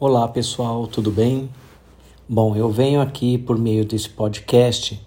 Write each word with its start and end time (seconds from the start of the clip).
Olá 0.00 0.28
pessoal, 0.28 0.86
tudo 0.86 1.10
bem? 1.10 1.50
Bom, 2.28 2.54
eu 2.54 2.70
venho 2.70 3.00
aqui 3.00 3.36
por 3.36 3.58
meio 3.58 3.84
desse 3.84 4.08
podcast 4.08 5.04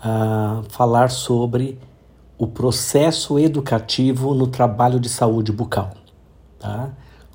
uh, 0.00 0.62
falar 0.68 1.10
sobre 1.10 1.78
o 2.36 2.46
processo 2.46 3.38
educativo 3.38 4.34
no 4.34 4.46
trabalho 4.46 5.00
de 5.00 5.08
saúde 5.08 5.50
bucal. 5.50 5.92
Tá? 6.58 6.90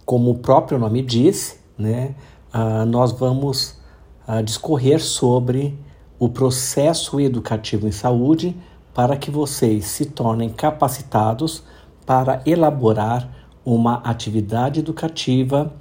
Como 0.06 0.30
o 0.30 0.38
próprio 0.38 0.78
nome 0.78 1.02
diz, 1.02 1.60
né, 1.76 2.14
uh, 2.54 2.86
nós 2.86 3.12
vamos 3.12 3.82
uh, 4.28 4.44
discorrer 4.44 5.02
sobre 5.02 5.76
o 6.20 6.30
processo 6.30 7.20
educativo 7.20 7.88
em 7.88 7.92
saúde 7.92 8.56
para 8.94 9.18
que 9.18 9.32
vocês 9.32 9.86
se 9.86 10.06
tornem 10.06 10.50
capacitados 10.50 11.64
para 12.06 12.44
elaborar 12.46 13.28
uma 13.66 13.96
atividade 13.96 14.80
educativa 14.80 15.74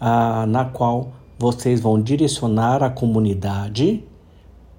ah, 0.00 0.46
na 0.46 0.64
qual 0.64 1.12
vocês 1.38 1.80
vão 1.80 2.00
direcionar 2.00 2.82
a 2.82 2.90
comunidade 2.90 4.04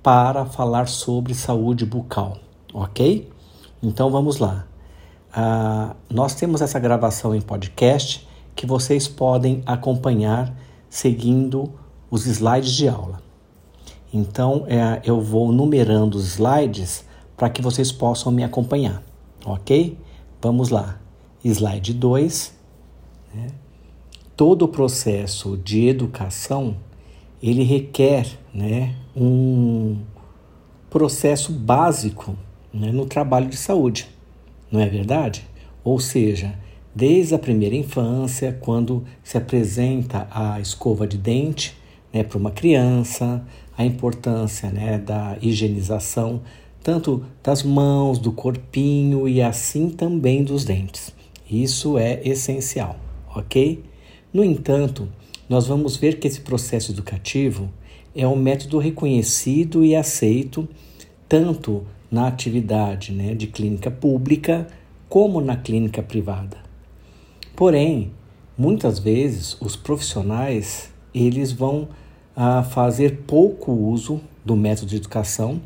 para 0.02 0.46
falar 0.46 0.88
sobre 0.88 1.34
saúde 1.34 1.86
bucal, 1.86 2.38
ok? 2.74 3.30
Então 3.82 4.10
vamos 4.10 4.38
lá. 4.38 4.66
Ah, 5.34 5.96
nós 6.10 6.34
temos 6.34 6.62
essa 6.62 6.80
gravação 6.80 7.36
em 7.36 7.42
podcast 7.42 8.28
que 8.56 8.66
vocês 8.66 9.08
podem 9.08 9.62
acompanhar 9.66 10.54
seguindo 10.90 11.72
os 12.10 12.26
slides 12.26 12.72
de 12.72 12.88
aula. 12.88 13.22
Então 14.14 14.66
é, 14.68 15.02
eu 15.04 15.22
vou 15.22 15.52
numerando 15.52 16.18
os 16.18 16.26
slides 16.34 17.06
para 17.36 17.50
que 17.50 17.62
vocês 17.62 17.92
possam 17.92 18.32
me 18.32 18.44
acompanhar, 18.44 19.04
ok? 19.46 19.98
Vamos 20.42 20.70
lá. 20.70 20.98
Slide 21.44 21.94
2. 21.94 22.54
Né? 23.34 23.48
Todo 24.38 24.64
o 24.64 24.68
processo 24.68 25.58
de 25.58 25.88
educação 25.88 26.78
ele 27.42 27.64
requer 27.64 28.26
né, 28.54 28.96
um 29.16 29.98
processo 30.90 31.52
básico 31.52 32.36
né, 32.74 32.92
no 32.92 33.06
trabalho 33.06 33.50
de 33.50 33.58
saúde, 33.58 34.08
não 34.72 34.80
é 34.80 34.88
verdade? 34.88 35.46
Ou 35.84 36.00
seja, 36.00 36.54
desde 36.94 37.36
a 37.36 37.40
primeira 37.40 37.76
infância, 37.76 38.58
quando 38.62 39.04
se 39.24 39.38
apresenta 39.38 40.28
a 40.32 40.60
escova 40.60 41.08
de 41.08 41.18
dente 41.18 41.76
né, 42.14 42.24
para 42.24 42.38
uma 42.38 42.52
criança, 42.52 43.44
a 43.78 43.84
importância 43.84 44.70
né, 44.70 44.98
da 44.98 45.38
higienização 45.42 46.42
tanto 46.84 47.26
das 47.44 47.64
mãos, 47.64 48.18
do 48.18 48.32
corpinho 48.32 49.28
e 49.28 49.42
assim 49.42 49.90
também 49.90 50.42
dos 50.42 50.64
dentes. 50.64 51.14
Isso 51.52 51.98
é 51.98 52.22
essencial, 52.24 52.96
ok? 53.36 53.84
No 54.34 54.44
entanto, 54.44 55.08
nós 55.48 55.68
vamos 55.68 55.96
ver 55.96 56.20
que 56.20 56.28
esse 56.28 56.42
processo 56.42 56.92
educativo 56.92 57.70
é 58.14 58.28
um 58.28 58.36
método 58.36 58.78
reconhecido 58.78 59.86
e 59.86 59.96
aceito 59.96 60.68
tanto 61.30 61.86
na 62.12 62.28
atividade 62.28 63.12
né, 63.14 63.34
de 63.34 63.48
clínica 63.48 63.90
pública 63.90 64.68
como 65.08 65.40
na 65.40 65.56
clínica 65.56 66.04
privada. 66.04 66.58
Porém, 67.56 68.12
muitas 68.58 69.00
vezes 69.00 69.58
os 69.62 69.76
profissionais 69.76 70.92
eles 71.14 71.52
vão 71.52 71.88
ah, 72.36 72.64
fazer 72.64 73.24
pouco 73.26 73.72
uso 73.72 74.22
do 74.44 74.56
método 74.56 74.88
de 74.88 74.98
educação, 74.98 75.62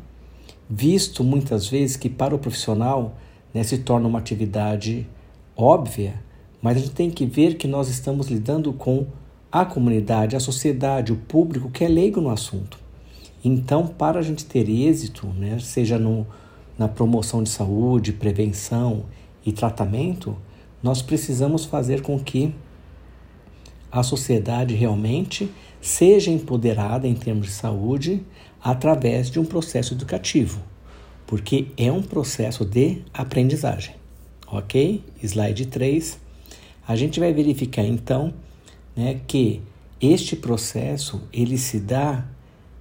visto 0.70 1.24
muitas 1.24 1.68
vezes 1.68 1.96
que 1.96 2.08
para 2.08 2.34
o 2.34 2.38
profissional 2.38 3.16
né, 3.52 3.62
se 3.62 3.78
torna 3.78 4.08
uma 4.08 4.18
atividade 4.18 5.06
óbvia 5.56 6.14
mas 6.62 6.76
a 6.76 6.80
gente 6.80 6.92
tem 6.92 7.10
que 7.10 7.26
ver 7.26 7.56
que 7.56 7.66
nós 7.66 7.88
estamos 7.88 8.28
lidando 8.28 8.72
com 8.72 9.04
a 9.50 9.64
comunidade, 9.64 10.36
a 10.36 10.40
sociedade, 10.40 11.12
o 11.12 11.16
público 11.16 11.68
que 11.68 11.84
é 11.84 11.88
leigo 11.88 12.20
no 12.20 12.30
assunto. 12.30 12.78
Então, 13.44 13.88
para 13.88 14.20
a 14.20 14.22
gente 14.22 14.46
ter 14.46 14.70
êxito, 14.70 15.26
né, 15.26 15.58
seja 15.58 15.98
no, 15.98 16.24
na 16.78 16.86
promoção 16.86 17.42
de 17.42 17.50
saúde, 17.50 18.12
prevenção 18.12 19.04
e 19.44 19.52
tratamento, 19.52 20.36
nós 20.80 21.02
precisamos 21.02 21.64
fazer 21.64 22.00
com 22.00 22.18
que 22.18 22.54
a 23.90 24.02
sociedade 24.02 24.74
realmente 24.74 25.50
seja 25.80 26.30
empoderada 26.30 27.08
em 27.08 27.14
termos 27.14 27.48
de 27.48 27.52
saúde 27.52 28.24
através 28.62 29.28
de 29.28 29.40
um 29.40 29.44
processo 29.44 29.94
educativo, 29.94 30.62
porque 31.26 31.66
é 31.76 31.90
um 31.90 32.00
processo 32.00 32.64
de 32.64 33.02
aprendizagem. 33.12 33.96
Ok? 34.46 35.04
Slide 35.22 35.66
3 35.66 36.21
a 36.92 36.96
gente 36.96 37.18
vai 37.18 37.32
verificar 37.32 37.84
então 37.84 38.34
né, 38.94 39.18
que 39.26 39.62
este 39.98 40.36
processo 40.36 41.22
ele 41.32 41.56
se 41.56 41.80
dá 41.80 42.26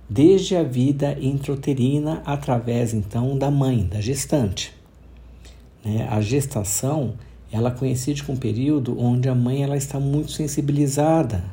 desde 0.10 0.54
a 0.58 0.64
vida 0.64 1.18
intrauterina 1.22 2.22
através 2.26 2.94
então 2.94 3.38
da 3.38 3.50
mãe, 3.50 3.86
da 3.86 4.02
gestante. 4.02 4.74
Né? 5.84 6.06
A 6.10 6.20
gestação 6.20 7.14
ela 7.50 7.72
coincide 7.72 8.24
com 8.24 8.34
um 8.34 8.38
período 8.38 9.00
onde 9.00 9.30
a 9.30 9.36
mãe 9.36 9.64
ela 9.64 9.78
está 9.78 9.98
muito 9.98 10.32
sensibilizada, 10.32 11.46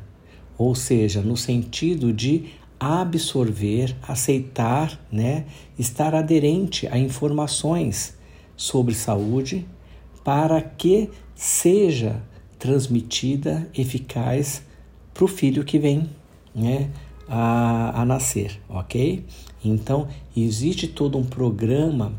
ou 0.57 0.75
seja, 0.75 1.21
no 1.21 1.37
sentido 1.37 2.11
de 2.11 2.49
absorver, 2.77 3.95
aceitar, 4.05 4.99
né, 5.09 5.45
estar 5.77 6.13
aderente 6.13 6.87
a 6.87 6.97
informações 6.97 8.17
sobre 8.57 8.93
saúde 8.93 9.65
para 10.25 10.61
que 10.61 11.09
seja 11.33 12.21
transmitida, 12.59 13.67
eficaz 13.73 14.61
para 15.13 15.23
o 15.23 15.27
filho 15.27 15.63
que 15.63 15.79
vem 15.79 16.09
né, 16.53 16.91
a, 17.27 18.01
a 18.01 18.05
nascer, 18.05 18.61
ok? 18.67 19.25
Então, 19.63 20.07
existe 20.35 20.87
todo 20.87 21.17
um 21.17 21.23
programa 21.23 22.13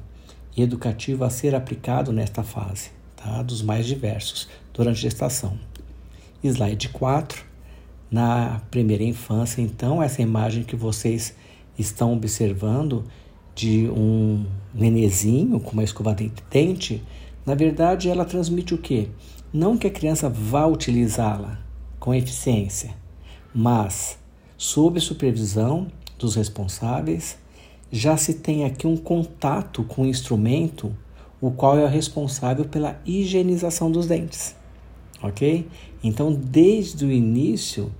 educativo 0.56 1.24
a 1.24 1.30
ser 1.30 1.54
aplicado 1.54 2.12
nesta 2.12 2.42
fase, 2.42 2.90
tá? 3.16 3.42
dos 3.42 3.62
mais 3.62 3.86
diversos, 3.86 4.48
durante 4.72 4.98
a 4.98 5.02
gestação. 5.02 5.58
Slide 6.42 6.88
4. 6.88 7.50
Na 8.10 8.60
primeira 8.72 9.04
infância, 9.04 9.62
então, 9.62 10.02
essa 10.02 10.20
imagem 10.20 10.64
que 10.64 10.74
vocês 10.74 11.32
estão 11.78 12.12
observando 12.12 13.04
de 13.54 13.88
um 13.88 14.44
nenezinho 14.74 15.60
com 15.60 15.72
uma 15.72 15.84
escova 15.84 16.12
de 16.12 16.32
dente, 16.50 17.02
na 17.46 17.54
verdade, 17.54 18.08
ela 18.08 18.24
transmite 18.24 18.74
o 18.74 18.78
quê? 18.78 19.08
Não 19.52 19.76
que 19.76 19.88
a 19.88 19.90
criança 19.90 20.28
vá 20.28 20.64
utilizá-la 20.64 21.58
com 21.98 22.14
eficiência, 22.14 22.94
mas 23.52 24.16
sob 24.56 25.00
supervisão 25.00 25.88
dos 26.16 26.36
responsáveis, 26.36 27.36
já 27.90 28.16
se 28.16 28.34
tem 28.34 28.64
aqui 28.64 28.86
um 28.86 28.96
contato 28.96 29.82
com 29.82 30.02
o 30.02 30.06
instrumento, 30.06 30.94
o 31.40 31.50
qual 31.50 31.76
é 31.76 31.84
o 31.84 31.88
responsável 31.88 32.64
pela 32.64 33.00
higienização 33.04 33.90
dos 33.90 34.06
dentes. 34.06 34.54
Ok? 35.20 35.66
Então, 36.04 36.32
desde 36.32 37.04
o 37.04 37.10
início, 37.10 37.90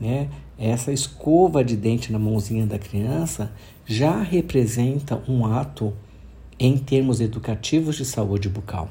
né, 0.00 0.30
essa 0.58 0.92
escova 0.92 1.62
de 1.62 1.76
dente 1.76 2.10
na 2.10 2.18
mãozinha 2.18 2.64
da 2.66 2.78
criança 2.78 3.52
já 3.84 4.22
representa 4.22 5.22
um 5.28 5.44
ato 5.44 5.92
em 6.58 6.78
termos 6.78 7.20
educativos 7.20 7.96
de 7.96 8.04
saúde 8.06 8.48
bucal. 8.48 8.88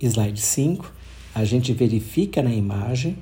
Slide 0.00 0.40
5, 0.40 0.92
a 1.34 1.44
gente 1.44 1.72
verifica 1.72 2.42
na 2.42 2.52
imagem 2.52 3.18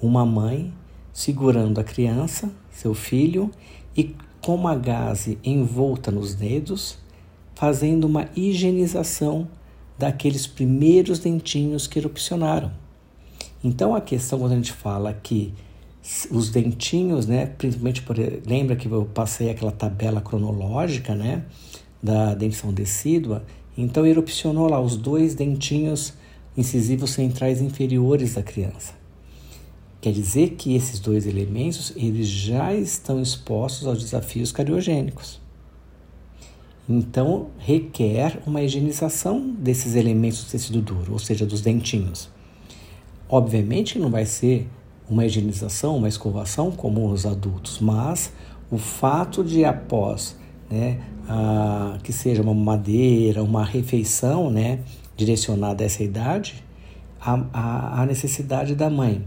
uma 0.00 0.24
mãe 0.24 0.72
segurando 1.12 1.80
a 1.80 1.84
criança, 1.84 2.50
seu 2.70 2.94
filho, 2.94 3.50
e 3.96 4.14
com 4.40 4.54
uma 4.54 4.76
gaze 4.76 5.38
envolta 5.42 6.10
nos 6.10 6.34
dedos, 6.34 6.98
fazendo 7.54 8.04
uma 8.04 8.28
higienização 8.36 9.48
daqueles 9.98 10.46
primeiros 10.46 11.18
dentinhos 11.18 11.86
que 11.86 11.98
erupcionaram. 11.98 12.70
Então 13.62 13.94
a 13.94 14.00
questão 14.00 14.38
quando 14.38 14.52
a 14.52 14.56
gente 14.56 14.72
fala 14.72 15.12
que 15.12 15.52
os 16.30 16.50
dentinhos, 16.50 17.26
né, 17.26 17.46
principalmente 17.46 18.02
por, 18.02 18.16
lembra 18.46 18.76
que 18.76 18.86
eu 18.86 19.04
passei 19.12 19.50
aquela 19.50 19.72
tabela 19.72 20.20
cronológica, 20.20 21.14
né, 21.14 21.44
da 22.02 22.34
dentição 22.34 22.72
decídua, 22.72 23.44
então 23.80 24.04
erupcionou 24.04 24.68
lá 24.68 24.80
os 24.80 24.96
dois 24.96 25.36
dentinhos 25.36 26.12
incisivos 26.56 27.10
centrais 27.10 27.62
inferiores 27.62 28.34
da 28.34 28.42
criança. 28.42 28.92
Quer 30.00 30.12
dizer 30.12 30.56
que 30.56 30.74
esses 30.74 30.98
dois 30.98 31.28
elementos 31.28 31.92
eles 31.94 32.26
já 32.26 32.74
estão 32.74 33.22
expostos 33.22 33.86
aos 33.86 34.02
desafios 34.02 34.50
cariogênicos. 34.50 35.40
Então 36.88 37.50
requer 37.56 38.42
uma 38.44 38.62
higienização 38.62 39.54
desses 39.56 39.94
elementos 39.94 40.42
do 40.42 40.50
tecido 40.50 40.82
duro, 40.82 41.12
ou 41.12 41.18
seja, 41.20 41.46
dos 41.46 41.60
dentinhos. 41.60 42.28
Obviamente 43.28 43.96
não 43.96 44.10
vai 44.10 44.26
ser 44.26 44.66
uma 45.08 45.24
higienização, 45.24 45.96
uma 45.96 46.08
escovação 46.08 46.72
como 46.72 47.08
os 47.12 47.24
adultos, 47.24 47.78
mas 47.78 48.32
o 48.72 48.76
fato 48.76 49.44
de 49.44 49.64
após 49.64 50.36
né, 50.70 50.98
que 52.02 52.12
seja 52.12 52.42
uma 52.42 52.54
madeira, 52.54 53.42
uma 53.42 53.64
refeição 53.64 54.50
né, 54.50 54.80
direcionada 55.16 55.82
a 55.82 55.86
essa 55.86 56.02
idade, 56.02 56.62
a, 57.20 57.44
a, 57.52 58.02
a 58.02 58.06
necessidade 58.06 58.74
da 58.74 58.88
mãe 58.88 59.24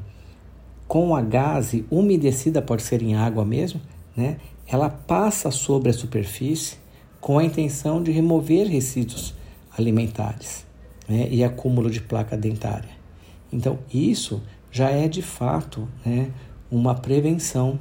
com 0.92 1.16
a 1.16 1.22
gase 1.22 1.86
umedecida, 1.90 2.62
pode 2.62 2.82
ser 2.82 3.02
em 3.02 3.16
água 3.16 3.46
mesmo, 3.46 3.80
né? 4.14 4.36
ela 4.68 4.90
passa 4.90 5.50
sobre 5.50 5.90
a 5.90 5.94
superfície 5.94 6.76
com 7.22 7.40
a 7.40 7.46
intenção 7.46 8.04
de 8.04 8.12
remover 8.12 8.68
resíduos 8.68 9.34
alimentares 9.78 10.66
né? 11.08 11.30
e 11.32 11.46
acúmulo 11.46 11.90
de 11.90 12.02
placa 12.02 12.36
dentária. 12.36 12.90
Então, 13.54 13.80
isso 13.94 14.42
já 14.70 14.90
é 14.90 15.08
de 15.08 15.22
fato 15.22 15.88
né, 16.06 16.30
uma 16.70 16.94
prevenção 16.94 17.80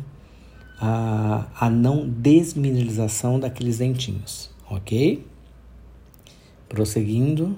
à, 0.80 1.46
à 1.54 1.68
não 1.68 2.08
desmineralização 2.08 3.38
daqueles 3.38 3.78
dentinhos, 3.78 4.50
ok? 4.68 5.26
Prosseguindo. 6.68 7.56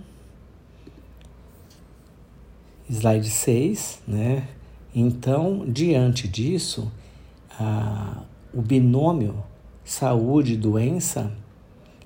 Slide 2.90 3.30
6, 3.30 4.02
né? 4.06 4.48
Então, 4.94 5.64
diante 5.66 6.28
disso, 6.28 6.92
o 8.52 8.60
binômio 8.60 9.42
saúde-doença, 9.84 11.32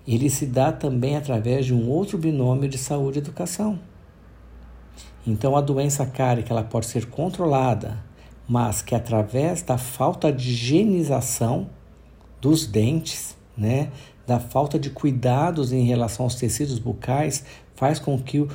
ele 0.07 0.31
se 0.31 0.47
dá 0.47 0.71
também 0.71 1.17
através 1.17 1.67
de 1.67 1.75
um 1.75 1.89
outro 1.89 2.17
binômio 2.17 2.69
de 2.69 2.79
saúde 2.79 3.19
e 3.19 3.23
educação. 3.23 3.79
Então, 5.27 5.57
a 5.57 5.61
doença 5.61 6.07
cárica 6.07 6.53
ela 6.53 6.63
pode 6.63 6.87
ser 6.87 7.07
controlada, 7.07 7.99
mas 8.49 8.83
que 8.83 8.95
através 8.95 9.63
da 9.63 9.77
falta 9.77 10.33
de 10.33 10.51
higienização 10.51 11.69
dos 12.41 12.67
dentes, 12.67 13.37
né, 13.57 13.91
da 14.27 14.39
falta 14.39 14.79
de 14.79 14.91
cuidados 14.91 15.73
em 15.73 15.85
relação 15.85 16.27
aos 16.27 16.35
tecidos 16.35 16.79
bucais, 16.79 17.45
faz 17.75 17.99
com 17.99 18.19
que 18.19 18.47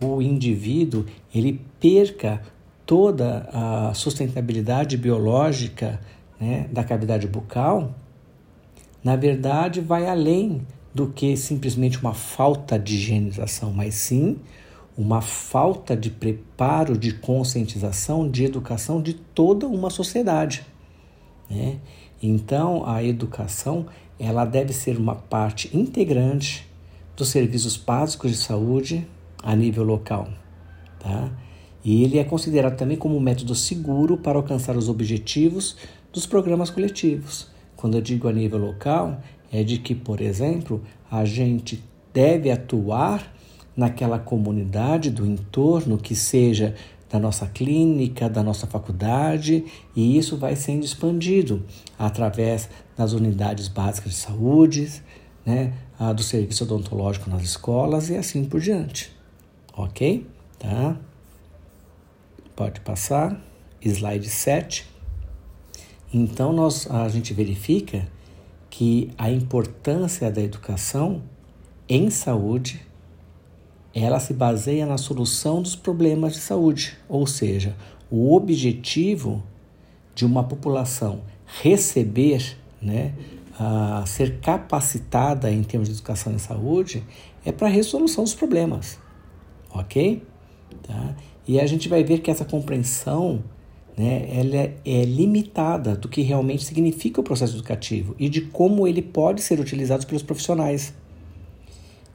o, 0.00 0.20
indivíduo 0.20 1.06
ele 1.34 1.60
perca 1.80 2.42
toda 2.84 3.48
a 3.52 3.94
sustentabilidade 3.94 4.96
biológica 4.96 6.00
né, 6.38 6.68
da 6.70 6.84
cavidade 6.84 7.26
bucal, 7.26 7.94
na 9.02 9.16
verdade 9.16 9.80
vai 9.80 10.06
além 10.06 10.66
do 10.92 11.08
que 11.08 11.36
simplesmente 11.36 11.98
uma 11.98 12.14
falta 12.14 12.78
de 12.78 12.94
higienização, 12.94 13.72
mas 13.72 13.94
sim 13.94 14.38
uma 14.96 15.20
falta 15.20 15.96
de 15.96 16.10
preparo, 16.10 16.96
de 16.96 17.12
conscientização, 17.14 18.28
de 18.28 18.44
educação 18.44 19.02
de 19.02 19.14
toda 19.14 19.66
uma 19.66 19.90
sociedade. 19.90 20.64
Né? 21.50 21.78
Então, 22.22 22.86
a 22.86 23.02
educação 23.02 23.86
ela 24.18 24.44
deve 24.44 24.72
ser 24.72 24.96
uma 24.96 25.14
parte 25.14 25.76
integrante 25.76 26.66
dos 27.16 27.28
serviços 27.28 27.76
básicos 27.76 28.30
de 28.30 28.36
saúde 28.36 29.06
a 29.42 29.54
nível 29.54 29.84
local. 29.84 30.28
Tá? 31.00 31.30
E 31.84 32.02
ele 32.02 32.18
é 32.18 32.24
considerado 32.24 32.76
também 32.76 32.96
como 32.96 33.16
um 33.16 33.20
método 33.20 33.54
seguro 33.54 34.16
para 34.16 34.38
alcançar 34.38 34.76
os 34.76 34.88
objetivos 34.88 35.76
dos 36.12 36.24
programas 36.24 36.70
coletivos. 36.70 37.48
Quando 37.76 37.96
eu 37.96 38.00
digo 38.00 38.28
a 38.28 38.32
nível 38.32 38.58
local, 38.58 39.20
é 39.52 39.62
de 39.62 39.78
que, 39.78 39.94
por 39.94 40.20
exemplo, 40.20 40.82
a 41.10 41.24
gente 41.24 41.82
deve 42.12 42.50
atuar 42.50 43.33
naquela 43.76 44.18
comunidade 44.18 45.10
do 45.10 45.26
entorno 45.26 45.98
que 45.98 46.14
seja 46.14 46.74
da 47.10 47.18
nossa 47.18 47.46
clínica, 47.46 48.28
da 48.28 48.42
nossa 48.42 48.66
faculdade, 48.66 49.64
e 49.94 50.18
isso 50.18 50.36
vai 50.36 50.56
sendo 50.56 50.84
expandido 50.84 51.64
através 51.98 52.68
das 52.96 53.12
unidades 53.12 53.68
básicas 53.68 54.12
de 54.12 54.18
saúde, 54.18 55.02
né, 55.46 55.72
do 56.14 56.22
serviço 56.22 56.64
odontológico 56.64 57.30
nas 57.30 57.42
escolas 57.42 58.10
e 58.10 58.16
assim 58.16 58.44
por 58.44 58.60
diante. 58.60 59.12
Ok? 59.76 60.26
Tá? 60.58 60.96
Pode 62.56 62.80
passar. 62.80 63.40
Slide 63.80 64.28
7. 64.28 64.86
Então 66.12 66.52
nós, 66.52 66.90
a 66.90 67.08
gente 67.08 67.34
verifica 67.34 68.08
que 68.70 69.10
a 69.18 69.30
importância 69.30 70.30
da 70.30 70.40
educação 70.40 71.22
em 71.88 72.10
saúde 72.10 72.80
ela 73.94 74.18
se 74.18 74.34
baseia 74.34 74.84
na 74.84 74.98
solução 74.98 75.62
dos 75.62 75.76
problemas 75.76 76.32
de 76.32 76.40
saúde, 76.40 76.96
ou 77.08 77.26
seja, 77.26 77.76
o 78.10 78.34
objetivo 78.34 79.42
de 80.14 80.26
uma 80.26 80.42
população 80.42 81.22
receber, 81.62 82.56
né, 82.82 83.14
a 83.58 84.04
ser 84.06 84.40
capacitada 84.40 85.50
em 85.50 85.62
termos 85.62 85.88
de 85.88 85.94
educação 85.94 86.34
e 86.34 86.38
saúde 86.38 87.04
é 87.44 87.52
para 87.52 87.68
a 87.68 87.70
resolução 87.70 88.24
dos 88.24 88.34
problemas, 88.34 88.98
ok? 89.70 90.22
Tá? 90.82 91.14
E 91.46 91.60
a 91.60 91.66
gente 91.66 91.88
vai 91.88 92.02
ver 92.02 92.18
que 92.18 92.30
essa 92.30 92.44
compreensão 92.44 93.44
né, 93.96 94.26
ela 94.30 94.56
é, 94.56 94.74
é 94.84 95.04
limitada 95.04 95.94
do 95.94 96.08
que 96.08 96.22
realmente 96.22 96.64
significa 96.64 97.20
o 97.20 97.24
processo 97.24 97.54
educativo 97.54 98.16
e 98.18 98.28
de 98.28 98.40
como 98.40 98.88
ele 98.88 99.02
pode 99.02 99.40
ser 99.40 99.60
utilizado 99.60 100.06
pelos 100.06 100.22
profissionais, 100.22 100.92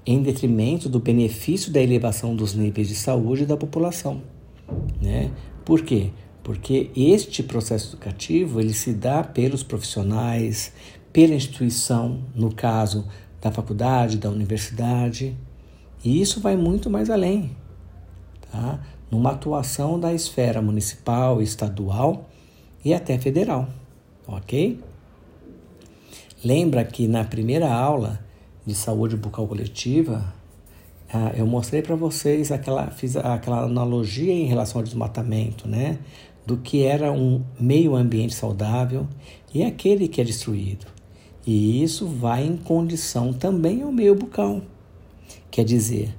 em 0.05 0.21
detrimento 0.21 0.89
do 0.89 0.99
benefício 0.99 1.71
da 1.71 1.81
elevação 1.81 2.35
dos 2.35 2.53
níveis 2.53 2.87
de 2.87 2.95
saúde 2.95 3.45
da 3.45 3.57
população. 3.57 4.21
Né? 5.01 5.31
Por 5.63 5.81
quê? 5.81 6.11
Porque 6.43 6.89
este 6.95 7.43
processo 7.43 7.93
educativo 7.93 8.59
ele 8.59 8.73
se 8.73 8.93
dá 8.93 9.23
pelos 9.23 9.61
profissionais, 9.61 10.71
pela 11.11 11.35
instituição, 11.35 12.19
no 12.33 12.53
caso 12.53 13.05
da 13.41 13.51
faculdade, 13.51 14.17
da 14.17 14.29
universidade, 14.29 15.35
e 16.03 16.21
isso 16.21 16.39
vai 16.39 16.55
muito 16.55 16.89
mais 16.89 17.09
além. 17.09 17.51
Tá? 18.51 18.79
numa 19.11 19.31
atuação 19.31 19.99
da 19.99 20.13
esfera 20.13 20.61
municipal, 20.61 21.41
estadual 21.41 22.29
e 22.83 22.93
até 22.93 23.17
federal, 23.17 23.67
ok? 24.27 24.79
Lembra 26.43 26.85
que 26.85 27.07
na 27.07 27.23
primeira 27.23 27.71
aula 27.71 28.19
de 28.69 28.75
saúde 28.75 29.17
bucal 29.17 29.47
coletiva 29.47 30.33
ah, 31.11 31.31
eu 31.35 31.47
mostrei 31.47 31.81
para 31.81 31.95
vocês 31.95 32.51
aquela 32.51 32.91
fiz 32.91 33.17
aquela 33.17 33.63
analogia 33.63 34.31
em 34.31 34.45
relação 34.45 34.79
ao 34.79 34.85
desmatamento, 34.85 35.67
né? 35.67 35.97
Do 36.45 36.57
que 36.57 36.83
era 36.83 37.11
um 37.11 37.43
meio 37.59 37.95
ambiente 37.95 38.35
saudável 38.35 39.07
e 39.53 39.63
aquele 39.63 40.07
que 40.07 40.21
é 40.21 40.23
destruído. 40.23 40.85
E 41.47 41.81
isso 41.81 42.05
vai 42.05 42.45
em 42.45 42.55
condição 42.55 43.33
também 43.33 43.81
ao 43.81 43.91
meio 43.91 44.13
bucal. 44.13 44.61
Quer 45.49 45.65
dizer, 45.65 46.15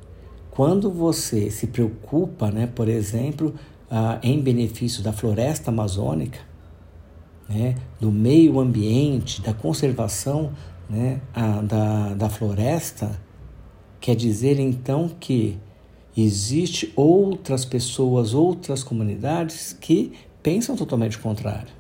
quando 0.51 0.91
você 0.91 1.51
se 1.51 1.69
preocupa, 1.69 2.51
né, 2.51 2.67
por 2.67 2.89
exemplo, 2.89 3.55
ah, 3.89 4.19
em 4.25 4.41
benefício 4.41 5.05
da 5.05 5.13
floresta 5.13 5.71
amazônica, 5.71 6.41
né, 7.49 7.77
do 8.01 8.11
meio 8.11 8.59
ambiente, 8.59 9.41
da 9.41 9.55
conservação 9.55 10.51
né, 10.91 11.21
a, 11.33 11.63
da, 11.63 12.15
da 12.15 12.29
floresta, 12.29 13.19
quer 14.01 14.17
dizer 14.17 14.59
então 14.59 15.09
que 15.09 15.57
existe 16.17 16.93
outras 16.97 17.65
pessoas, 17.65 18.35
outras 18.35 18.83
comunidades 18.83 19.73
que 19.81 20.13
pensam 20.43 20.75
totalmente 20.75 21.17
o 21.17 21.21
contrário. 21.21 21.73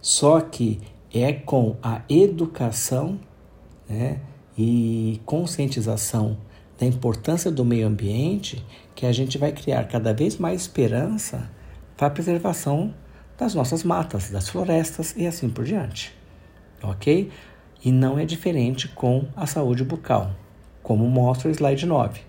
Só 0.00 0.40
que 0.40 0.80
é 1.12 1.32
com 1.32 1.76
a 1.82 2.02
educação 2.08 3.20
né, 3.88 4.20
e 4.56 5.20
conscientização 5.26 6.38
da 6.78 6.86
importância 6.86 7.50
do 7.50 7.64
meio 7.64 7.86
ambiente 7.86 8.64
que 8.94 9.04
a 9.04 9.12
gente 9.12 9.36
vai 9.36 9.52
criar 9.52 9.84
cada 9.84 10.14
vez 10.14 10.38
mais 10.38 10.62
esperança 10.62 11.50
para 11.96 12.06
a 12.06 12.10
preservação 12.10 12.94
das 13.36 13.54
nossas 13.54 13.84
matas, 13.84 14.30
das 14.30 14.48
florestas 14.48 15.14
e 15.16 15.26
assim 15.26 15.48
por 15.48 15.64
diante. 15.64 16.12
Ok? 16.82 17.30
E 17.84 17.90
não 17.90 18.18
é 18.18 18.24
diferente 18.24 18.88
com 18.88 19.24
a 19.36 19.46
saúde 19.46 19.84
bucal, 19.84 20.30
como 20.82 21.08
mostra 21.08 21.48
o 21.48 21.50
slide 21.50 21.86
9. 21.86 22.20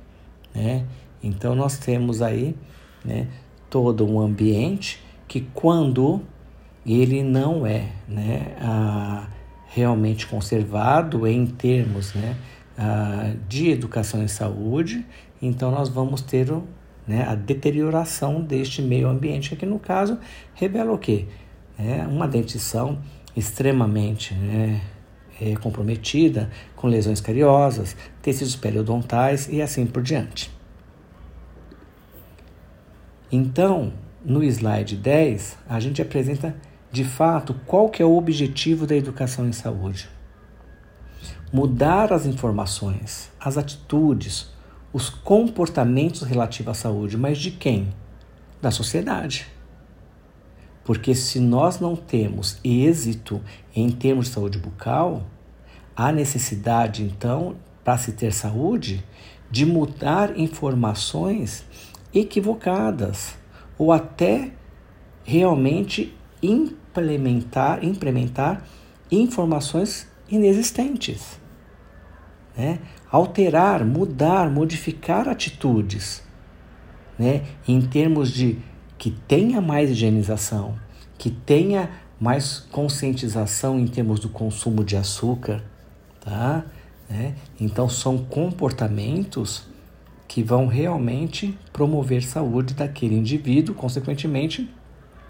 Né? 0.53 0.85
Então, 1.21 1.55
nós 1.55 1.77
temos 1.77 2.21
aí 2.21 2.55
né, 3.03 3.27
todo 3.69 4.07
um 4.07 4.19
ambiente 4.19 4.99
que, 5.27 5.41
quando 5.53 6.21
ele 6.85 7.23
não 7.23 7.65
é 7.65 7.89
né, 8.07 8.55
a, 8.59 9.27
realmente 9.67 10.27
conservado 10.27 11.25
em 11.27 11.45
termos 11.45 12.13
né, 12.13 12.35
ah, 12.77 13.33
de 13.47 13.69
educação 13.69 14.23
e 14.23 14.29
saúde, 14.29 15.05
então 15.41 15.71
nós 15.71 15.89
vamos 15.89 16.21
ter 16.21 16.51
né, 17.07 17.25
a 17.27 17.35
deterioração 17.35 18.41
deste 18.41 18.81
meio 18.81 19.07
ambiente, 19.07 19.55
que 19.55 19.65
no 19.65 19.79
caso 19.79 20.17
revela 20.53 20.91
o 20.91 20.97
quê? 20.97 21.25
É 21.77 22.05
uma 22.07 22.27
dentição 22.27 22.99
extremamente 23.35 24.33
né, 24.35 24.81
é, 25.39 25.55
comprometida, 25.55 26.49
com 26.75 26.87
lesões 26.87 27.21
cariosas, 27.21 27.95
tecidos 28.21 28.55
periodontais 28.55 29.47
e 29.49 29.61
assim 29.61 29.85
por 29.85 30.01
diante. 30.01 30.51
Então, 33.31 33.93
no 34.23 34.43
slide 34.43 34.95
10, 34.95 35.57
a 35.67 35.79
gente 35.79 36.01
apresenta 36.01 36.55
de 36.91 37.03
fato 37.03 37.55
qual 37.65 37.89
que 37.89 38.01
é 38.01 38.05
o 38.05 38.15
objetivo 38.15 38.85
da 38.85 38.95
educação 38.95 39.47
em 39.47 39.51
saúde 39.51 40.09
mudar 41.53 42.11
as 42.11 42.25
informações, 42.25 43.31
as 43.39 43.59
atitudes, 43.59 44.51
os 44.91 45.07
comportamentos 45.07 46.23
relativos 46.23 46.71
à 46.71 46.73
saúde, 46.73 47.15
mas 47.15 47.37
de 47.37 47.51
quem? 47.51 47.93
Da 48.59 48.71
sociedade. 48.71 49.45
Porque 50.83 51.15
se 51.15 51.39
nós 51.39 51.79
não 51.79 51.95
temos 51.95 52.59
êxito 52.63 53.41
em 53.75 53.89
termos 53.89 54.27
de 54.27 54.33
saúde 54.33 54.59
bucal, 54.59 55.23
há 55.95 56.11
necessidade, 56.11 57.03
então, 57.03 57.55
para 57.83 57.97
se 57.97 58.11
ter 58.11 58.33
saúde, 58.33 59.03
de 59.49 59.65
mudar 59.65 60.37
informações 60.37 61.63
equivocadas 62.13 63.35
ou 63.77 63.91
até 63.91 64.51
realmente 65.23 66.15
implementar, 66.41 67.83
implementar 67.83 68.65
informações 69.11 70.07
inexistentes. 70.29 71.39
Né? 72.57 72.79
Alterar, 73.09 73.85
mudar, 73.85 74.49
modificar 74.49 75.29
atitudes 75.29 76.23
né? 77.17 77.43
em 77.67 77.81
termos 77.81 78.31
de 78.31 78.57
que 79.03 79.11
tenha 79.11 79.59
mais 79.59 79.89
higienização, 79.89 80.75
que 81.17 81.29
tenha 81.29 81.89
mais 82.17 82.59
conscientização 82.71 83.77
em 83.77 83.85
termos 83.85 84.17
do 84.17 84.29
consumo 84.29 84.81
de 84.81 84.95
açúcar, 84.95 85.61
tá? 86.21 86.63
Né? 87.09 87.35
Então 87.59 87.89
são 87.89 88.17
comportamentos 88.17 89.67
que 90.25 90.41
vão 90.41 90.67
realmente 90.67 91.53
promover 91.73 92.23
saúde 92.23 92.73
daquele 92.73 93.15
indivíduo, 93.15 93.75
consequentemente 93.75 94.73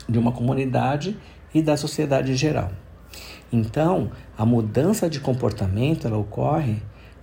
de 0.07 0.19
uma 0.19 0.31
comunidade 0.31 1.17
e 1.51 1.59
da 1.59 1.75
sociedade 1.75 2.31
em 2.31 2.37
geral. 2.37 2.71
Então, 3.51 4.11
a 4.37 4.45
mudança 4.45 5.09
de 5.09 5.19
comportamento 5.19 6.05
ela 6.05 6.19
ocorre 6.19 6.75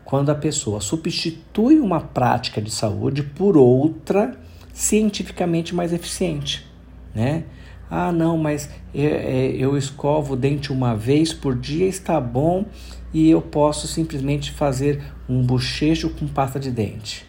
quando 0.04 0.30
a 0.30 0.34
pessoa 0.34 0.80
substitui 0.80 1.78
uma 1.78 2.00
prática 2.00 2.60
de 2.60 2.72
saúde 2.72 3.22
por 3.22 3.56
outra 3.56 4.36
cientificamente 4.80 5.74
mais 5.74 5.92
eficiente, 5.92 6.66
né? 7.14 7.44
Ah, 7.90 8.10
não, 8.10 8.38
mas 8.38 8.70
eu, 8.94 9.10
é, 9.10 9.48
eu 9.48 9.76
escovo 9.76 10.32
o 10.32 10.36
dente 10.36 10.72
uma 10.72 10.96
vez 10.96 11.34
por 11.34 11.54
dia, 11.54 11.86
está 11.86 12.18
bom, 12.18 12.64
e 13.12 13.28
eu 13.28 13.42
posso 13.42 13.86
simplesmente 13.86 14.50
fazer 14.50 15.02
um 15.28 15.42
bochecho 15.42 16.08
com 16.08 16.26
pasta 16.26 16.58
de 16.58 16.70
dente. 16.70 17.26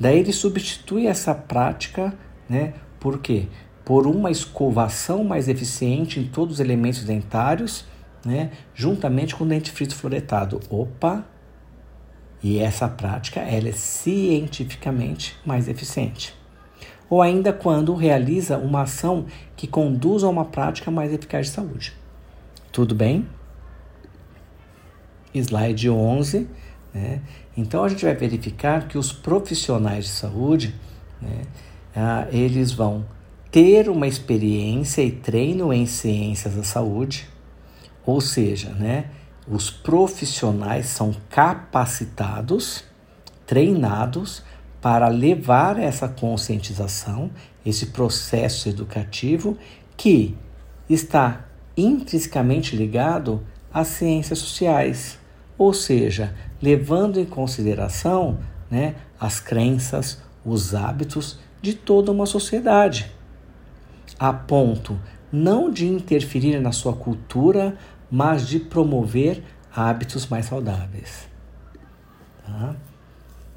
Daí 0.00 0.18
ele 0.18 0.32
substitui 0.32 1.06
essa 1.06 1.32
prática, 1.34 2.12
né? 2.48 2.74
Por 2.98 3.20
quê? 3.20 3.46
Por 3.84 4.04
uma 4.04 4.30
escovação 4.30 5.22
mais 5.22 5.48
eficiente 5.48 6.18
em 6.18 6.24
todos 6.24 6.54
os 6.54 6.60
elementos 6.60 7.04
dentários, 7.04 7.84
né? 8.24 8.50
Juntamente 8.74 9.36
com 9.36 9.44
o 9.44 9.48
dentifrício 9.48 9.96
fluoretado. 9.96 10.58
Opa! 10.68 11.24
E 12.42 12.58
essa 12.58 12.88
prática 12.88 13.38
ela 13.40 13.68
é 13.68 13.72
cientificamente 13.72 15.36
mais 15.44 15.68
eficiente 15.68 16.37
ou 17.10 17.22
ainda 17.22 17.52
quando 17.52 17.94
realiza 17.94 18.58
uma 18.58 18.82
ação 18.82 19.26
que 19.56 19.66
conduz 19.66 20.22
a 20.22 20.28
uma 20.28 20.44
prática 20.44 20.90
mais 20.90 21.12
eficaz 21.12 21.46
de 21.46 21.52
saúde. 21.52 21.96
Tudo 22.70 22.94
bem? 22.94 23.26
Slide 25.34 25.88
11. 25.88 26.48
Né? 26.92 27.20
Então 27.56 27.84
a 27.84 27.88
gente 27.88 28.04
vai 28.04 28.14
verificar 28.14 28.86
que 28.86 28.98
os 28.98 29.12
profissionais 29.12 30.04
de 30.04 30.10
saúde, 30.10 30.74
né, 31.20 31.42
ah, 31.94 32.26
eles 32.30 32.72
vão 32.72 33.04
ter 33.50 33.88
uma 33.88 34.06
experiência 34.06 35.02
e 35.02 35.10
treino 35.10 35.72
em 35.72 35.86
ciências 35.86 36.54
da 36.54 36.62
saúde, 36.62 37.28
ou 38.04 38.20
seja, 38.20 38.70
né, 38.70 39.06
os 39.46 39.70
profissionais 39.70 40.86
são 40.86 41.14
capacitados, 41.30 42.84
treinados 43.46 44.42
para 44.80 45.08
levar 45.08 45.78
essa 45.78 46.08
conscientização, 46.08 47.30
esse 47.64 47.86
processo 47.86 48.68
educativo 48.68 49.56
que 49.96 50.36
está 50.88 51.46
intrinsecamente 51.76 52.76
ligado 52.76 53.44
às 53.72 53.88
ciências 53.88 54.38
sociais, 54.38 55.18
ou 55.56 55.72
seja, 55.72 56.34
levando 56.62 57.20
em 57.20 57.24
consideração 57.24 58.38
né, 58.70 58.94
as 59.18 59.40
crenças, 59.40 60.22
os 60.44 60.74
hábitos 60.74 61.38
de 61.60 61.74
toda 61.74 62.12
uma 62.12 62.26
sociedade, 62.26 63.10
a 64.18 64.32
ponto 64.32 64.98
não 65.30 65.70
de 65.70 65.86
interferir 65.86 66.60
na 66.60 66.72
sua 66.72 66.94
cultura, 66.94 67.76
mas 68.10 68.46
de 68.46 68.58
promover 68.58 69.42
hábitos 69.74 70.26
mais 70.26 70.46
saudáveis. 70.46 71.28
Tá? 72.46 72.74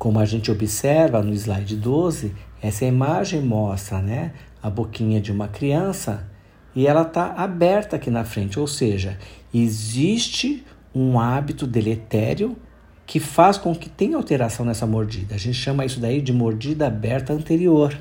Como 0.02 0.18
a 0.18 0.26
gente 0.26 0.50
observa 0.50 1.22
no 1.22 1.32
slide 1.32 1.76
12, 1.76 2.34
essa 2.60 2.84
imagem 2.84 3.40
mostra 3.40 4.02
né, 4.02 4.34
a 4.60 4.68
boquinha 4.68 5.22
de 5.22 5.32
uma 5.32 5.48
criança 5.48 6.28
e 6.76 6.88
ela 6.88 7.04
está 7.04 7.34
aberta 7.34 7.98
aqui 7.98 8.10
na 8.10 8.24
frente, 8.24 8.60
ou 8.60 8.66
seja, 8.66 9.20
existe 9.54 10.66
um 10.96 11.20
hábito 11.20 11.68
deletério 11.68 12.58
que 13.06 13.20
faz 13.20 13.60
com 13.60 13.76
que 13.76 13.90
tenha 13.90 14.18
alteração 14.18 14.66
nessa 14.66 14.88
mordida. 14.88 15.36
A 15.36 15.38
gente 15.38 15.54
chama 15.54 15.86
isso 15.86 16.00
daí 16.00 16.20
de 16.20 16.34
mordida 16.34 16.88
aberta 16.88 17.32
anterior, 17.32 17.96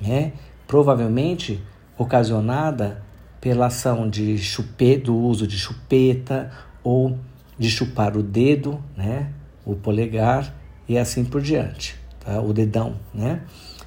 né? 0.00 0.32
provavelmente 0.66 1.62
ocasionada 1.98 3.02
pela 3.42 3.66
ação 3.66 4.08
de 4.08 4.38
chupeta, 4.38 5.04
do 5.04 5.18
uso 5.18 5.46
de 5.46 5.58
chupeta 5.58 6.50
ou 6.82 7.18
de 7.58 7.68
chupar 7.70 8.16
o 8.16 8.22
dedo, 8.22 8.82
né? 8.96 9.34
o 9.66 9.76
polegar, 9.76 10.56
e 10.88 10.96
assim 10.96 11.24
por 11.24 11.40
diante, 11.40 11.96
tá? 12.20 12.40
o 12.40 12.52
dedão, 12.52 12.96
né? 13.12 13.42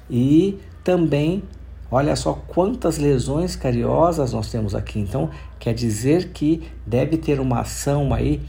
E 0.08 0.58
também, 0.84 1.42
olha 1.90 2.14
só 2.14 2.34
quantas 2.34 2.98
lesões 2.98 3.56
cariosas 3.56 4.32
nós 4.32 4.50
temos 4.50 4.74
aqui. 4.74 5.00
Então, 5.00 5.30
quer 5.58 5.74
dizer 5.74 6.28
que 6.28 6.62
deve 6.86 7.16
ter 7.16 7.40
uma 7.40 7.60
ação 7.60 8.12
aí 8.12 8.40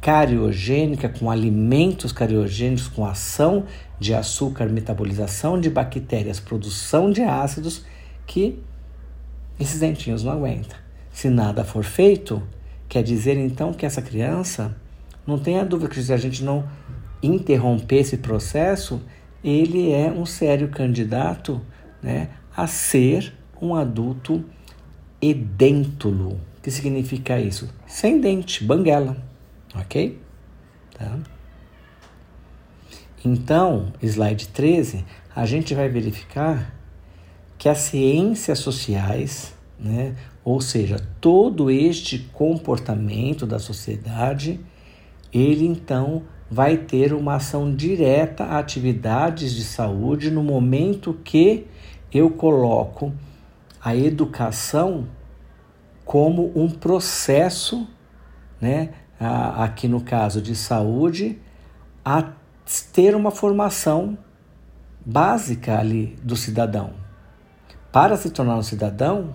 cariogênica, 0.00 1.08
com 1.08 1.30
alimentos 1.30 2.12
cariogênicos, 2.12 2.88
com 2.88 3.04
ação 3.04 3.64
de 3.98 4.14
açúcar, 4.14 4.66
metabolização 4.66 5.60
de 5.60 5.68
bactérias, 5.68 6.38
produção 6.38 7.10
de 7.10 7.22
ácidos, 7.22 7.84
que 8.26 8.62
esses 9.58 9.80
dentinhos 9.80 10.22
não 10.22 10.32
aguentam. 10.32 10.78
Se 11.10 11.28
nada 11.28 11.64
for 11.64 11.82
feito, 11.82 12.40
quer 12.88 13.02
dizer 13.02 13.36
então 13.36 13.72
que 13.72 13.84
essa 13.84 14.00
criança, 14.00 14.76
não 15.26 15.38
tenha 15.38 15.64
dúvida 15.64 15.90
que 15.90 16.12
a 16.12 16.16
gente 16.16 16.44
não 16.44 16.64
interromper 17.22 18.00
esse 18.00 18.18
processo, 18.18 19.00
ele 19.42 19.90
é 19.90 20.10
um 20.10 20.26
sério 20.26 20.68
candidato 20.68 21.60
né, 22.02 22.30
a 22.56 22.66
ser 22.66 23.34
um 23.60 23.74
adulto 23.74 24.44
edêntulo. 25.20 26.40
O 26.58 26.62
que 26.62 26.70
significa 26.70 27.40
isso? 27.40 27.68
Sem 27.86 28.20
dente, 28.20 28.64
banguela, 28.64 29.16
ok? 29.74 30.20
Tá? 30.94 31.18
Então, 33.24 33.92
slide 34.02 34.48
13, 34.48 35.04
a 35.34 35.44
gente 35.44 35.74
vai 35.74 35.88
verificar 35.88 36.74
que 37.56 37.68
as 37.68 37.78
ciências 37.78 38.60
sociais, 38.60 39.54
né, 39.78 40.14
ou 40.44 40.60
seja, 40.60 41.04
todo 41.20 41.70
este 41.70 42.18
comportamento 42.32 43.44
da 43.44 43.58
sociedade, 43.58 44.60
ele 45.32 45.66
então 45.66 46.22
vai 46.50 46.76
ter 46.76 47.12
uma 47.12 47.34
ação 47.34 47.74
direta 47.74 48.44
a 48.44 48.58
atividades 48.58 49.52
de 49.52 49.64
saúde 49.64 50.30
no 50.30 50.42
momento 50.42 51.14
que 51.24 51.66
eu 52.12 52.30
coloco 52.30 53.12
a 53.82 53.94
educação 53.94 55.06
como 56.04 56.50
um 56.54 56.70
processo, 56.70 57.86
né, 58.60 58.90
aqui 59.20 59.86
no 59.86 60.00
caso 60.00 60.40
de 60.40 60.56
saúde, 60.56 61.38
a 62.02 62.32
ter 62.92 63.14
uma 63.14 63.30
formação 63.30 64.16
básica 65.04 65.78
ali 65.78 66.16
do 66.22 66.34
cidadão. 66.34 66.94
Para 67.92 68.16
se 68.16 68.30
tornar 68.30 68.56
um 68.56 68.62
cidadão, 68.62 69.34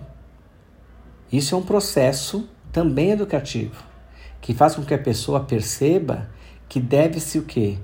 isso 1.32 1.54
é 1.54 1.58
um 1.58 1.62
processo 1.62 2.48
também 2.72 3.10
educativo, 3.10 3.84
que 4.40 4.52
faz 4.52 4.74
com 4.74 4.84
que 4.84 4.94
a 4.94 4.98
pessoa 4.98 5.40
perceba 5.40 6.28
que 6.74 6.80
deve-se 6.80 7.38
o 7.38 7.42
quê? 7.42 7.78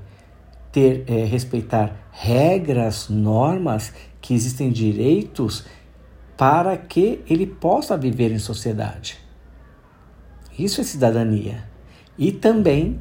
Ter, 0.72 1.04
é, 1.06 1.24
respeitar 1.24 2.08
regras, 2.10 3.08
normas, 3.08 3.92
que 4.20 4.34
existem 4.34 4.72
direitos 4.72 5.64
para 6.36 6.76
que 6.76 7.20
ele 7.30 7.46
possa 7.46 7.96
viver 7.96 8.32
em 8.32 8.40
sociedade. 8.40 9.16
Isso 10.58 10.80
é 10.80 10.82
cidadania. 10.82 11.62
E 12.18 12.32
também, 12.32 12.98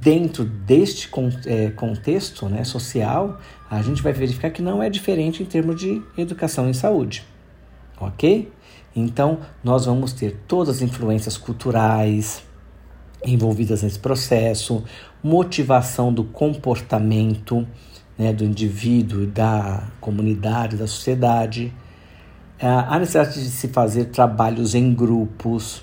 dentro 0.00 0.42
deste 0.42 1.10
é, 1.44 1.68
contexto 1.68 2.48
né, 2.48 2.64
social, 2.64 3.38
a 3.70 3.82
gente 3.82 4.02
vai 4.02 4.14
verificar 4.14 4.48
que 4.48 4.62
não 4.62 4.82
é 4.82 4.88
diferente 4.88 5.42
em 5.42 5.46
termos 5.46 5.78
de 5.78 6.02
educação 6.16 6.70
e 6.70 6.72
saúde. 6.72 7.26
Ok? 8.00 8.50
Então, 8.96 9.40
nós 9.62 9.84
vamos 9.84 10.14
ter 10.14 10.40
todas 10.48 10.76
as 10.76 10.80
influências 10.80 11.36
culturais, 11.36 12.42
envolvidas 13.24 13.82
nesse 13.82 13.98
processo, 13.98 14.84
motivação 15.22 16.12
do 16.12 16.24
comportamento 16.24 17.66
né, 18.18 18.32
do 18.32 18.44
indivíduo, 18.44 19.26
da 19.26 19.84
comunidade, 20.00 20.76
da 20.76 20.86
sociedade, 20.86 21.72
a 22.60 22.98
necessidade 22.98 23.42
de 23.42 23.48
se 23.48 23.68
fazer 23.68 24.06
trabalhos 24.06 24.74
em 24.74 24.92
grupos, 24.92 25.82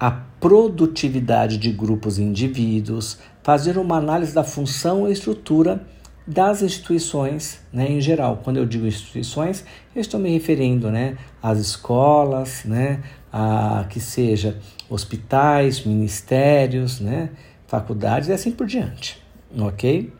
a 0.00 0.10
produtividade 0.10 1.58
de 1.58 1.70
grupos 1.70 2.18
e 2.18 2.22
indivíduos, 2.22 3.18
fazer 3.42 3.76
uma 3.76 3.98
análise 3.98 4.34
da 4.34 4.42
função 4.42 5.06
e 5.06 5.12
estrutura 5.12 5.86
das 6.26 6.62
instituições 6.62 7.60
né, 7.70 7.90
em 7.90 8.00
geral. 8.00 8.40
Quando 8.42 8.56
eu 8.56 8.64
digo 8.64 8.86
instituições, 8.86 9.62
eu 9.94 10.00
estou 10.00 10.18
me 10.18 10.30
referindo 10.30 10.90
né, 10.90 11.18
às 11.42 11.58
escolas, 11.58 12.64
né, 12.64 13.02
a, 13.30 13.84
que 13.90 14.00
seja 14.00 14.58
hospitais, 14.88 15.84
ministérios, 15.84 17.00
né, 17.00 17.30
faculdades 17.66 18.28
e 18.28 18.32
assim 18.32 18.52
por 18.52 18.66
diante. 18.66 19.22
Ok? 19.58 20.12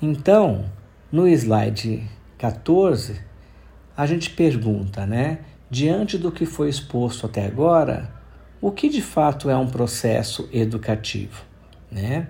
Então, 0.00 0.64
no 1.10 1.28
slide 1.28 2.02
14, 2.38 3.20
a 3.96 4.06
gente 4.06 4.30
pergunta, 4.30 5.06
né? 5.06 5.38
Diante 5.70 6.18
do 6.18 6.32
que 6.32 6.44
foi 6.44 6.68
exposto 6.68 7.26
até 7.26 7.46
agora, 7.46 8.12
o 8.60 8.72
que 8.72 8.88
de 8.88 9.00
fato 9.00 9.48
é 9.48 9.56
um 9.56 9.68
processo 9.68 10.48
educativo, 10.52 11.44
né? 11.90 12.28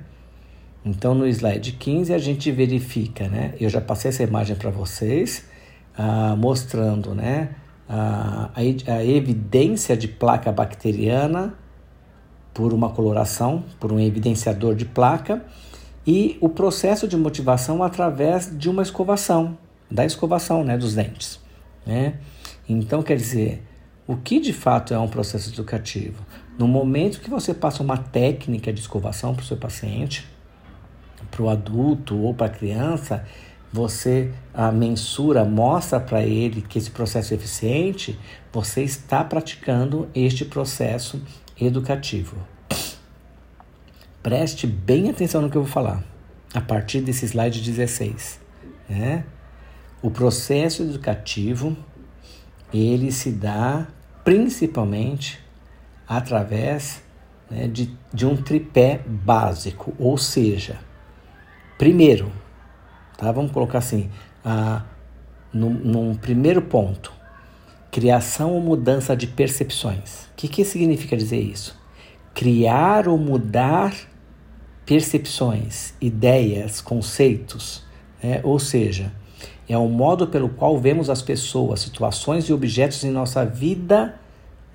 Então, 0.84 1.14
no 1.14 1.26
slide 1.26 1.72
15, 1.72 2.12
a 2.12 2.18
gente 2.18 2.50
verifica, 2.50 3.28
né? 3.28 3.54
Eu 3.60 3.70
já 3.70 3.80
passei 3.80 4.08
essa 4.10 4.22
imagem 4.22 4.56
para 4.56 4.70
vocês, 4.70 5.48
ah, 5.96 6.34
mostrando, 6.36 7.14
né? 7.14 7.54
A, 7.94 8.50
a, 8.54 9.04
evidência 9.04 9.94
de 9.94 10.08
placa 10.08 10.50
bacteriana 10.50 11.52
por 12.54 12.72
uma 12.72 12.88
coloração, 12.88 13.64
por 13.78 13.92
um 13.92 14.00
evidenciador 14.00 14.74
de 14.74 14.86
placa, 14.86 15.44
e 16.06 16.38
o 16.40 16.48
processo 16.48 17.06
de 17.06 17.16
motivação 17.16 17.82
através 17.82 18.50
de 18.56 18.70
uma 18.70 18.82
escovação, 18.82 19.58
da 19.90 20.06
escovação 20.06 20.64
né, 20.64 20.78
dos 20.78 20.94
dentes. 20.94 21.38
Né? 21.86 22.14
Então, 22.66 23.02
quer 23.02 23.16
dizer, 23.16 23.62
o 24.06 24.16
que 24.16 24.40
de 24.40 24.52
fato 24.54 24.94
é 24.94 24.98
um 24.98 25.08
processo 25.08 25.50
educativo? 25.50 26.24
No 26.58 26.66
momento 26.66 27.20
que 27.20 27.28
você 27.28 27.52
passa 27.52 27.82
uma 27.82 27.98
técnica 27.98 28.72
de 28.72 28.80
escovação 28.80 29.34
para 29.34 29.42
o 29.42 29.46
seu 29.46 29.56
paciente, 29.56 30.26
para 31.30 31.42
o 31.42 31.48
adulto 31.48 32.18
ou 32.18 32.34
para 32.34 32.46
a 32.46 32.50
criança, 32.50 33.24
você 33.72 34.30
a 34.52 34.70
mensura, 34.70 35.44
mostra 35.44 35.98
para 35.98 36.22
ele 36.22 36.60
que 36.60 36.78
esse 36.78 36.90
processo 36.90 37.32
é 37.32 37.36
eficiente, 37.36 38.18
você 38.52 38.82
está 38.82 39.24
praticando 39.24 40.08
este 40.14 40.44
processo 40.44 41.22
educativo. 41.58 42.36
Preste 44.22 44.66
bem 44.66 45.08
atenção 45.08 45.40
no 45.40 45.48
que 45.50 45.56
eu 45.56 45.62
vou 45.62 45.72
falar 45.72 46.04
a 46.54 46.60
partir 46.60 47.00
desse 47.00 47.24
slide 47.24 47.62
16. 47.62 48.38
Né? 48.88 49.24
O 50.02 50.10
processo 50.10 50.82
educativo 50.82 51.76
ele 52.72 53.10
se 53.10 53.30
dá 53.30 53.86
principalmente 54.22 55.40
através 56.06 57.02
né, 57.50 57.66
de, 57.68 57.96
de 58.12 58.26
um 58.26 58.36
tripé 58.36 59.00
básico, 59.06 59.94
ou 59.98 60.16
seja, 60.16 60.78
primeiro, 61.78 62.30
Tá? 63.22 63.30
Vamos 63.30 63.52
colocar 63.52 63.78
assim, 63.78 64.10
ah, 64.44 64.82
num, 65.54 65.70
num 65.70 66.14
primeiro 66.16 66.60
ponto, 66.60 67.12
criação 67.88 68.50
ou 68.50 68.60
mudança 68.60 69.16
de 69.16 69.28
percepções. 69.28 70.24
O 70.24 70.34
que, 70.34 70.48
que 70.48 70.64
significa 70.64 71.16
dizer 71.16 71.40
isso? 71.40 71.80
Criar 72.34 73.06
ou 73.06 73.16
mudar 73.16 73.94
percepções, 74.84 75.94
ideias, 76.00 76.80
conceitos, 76.80 77.84
né? 78.20 78.40
ou 78.42 78.58
seja, 78.58 79.12
é 79.68 79.78
o 79.78 79.86
modo 79.86 80.26
pelo 80.26 80.48
qual 80.48 80.76
vemos 80.76 81.08
as 81.08 81.22
pessoas, 81.22 81.78
situações 81.78 82.46
e 82.46 82.52
objetos 82.52 83.04
em 83.04 83.12
nossa 83.12 83.46
vida. 83.46 84.18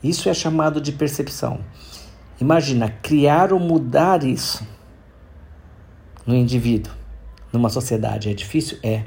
Isso 0.02 0.30
é 0.30 0.34
chamado 0.34 0.80
de 0.80 0.94
percepção. 0.94 1.60
Imagina 2.40 2.88
criar 2.90 3.52
ou 3.52 3.60
mudar 3.60 4.24
isso 4.24 4.66
no 6.26 6.34
indivíduo 6.34 6.94
numa 7.52 7.70
sociedade. 7.70 8.30
É 8.30 8.34
difícil? 8.34 8.78
É. 8.84 9.04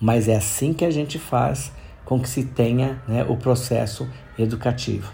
Mas 0.00 0.28
é 0.28 0.36
assim 0.36 0.72
que 0.72 0.84
a 0.84 0.90
gente 0.90 1.18
faz 1.18 1.72
com 2.04 2.20
que 2.20 2.28
se 2.28 2.44
tenha 2.44 3.02
né, 3.08 3.24
o 3.28 3.36
processo 3.36 4.08
educativo. 4.38 5.12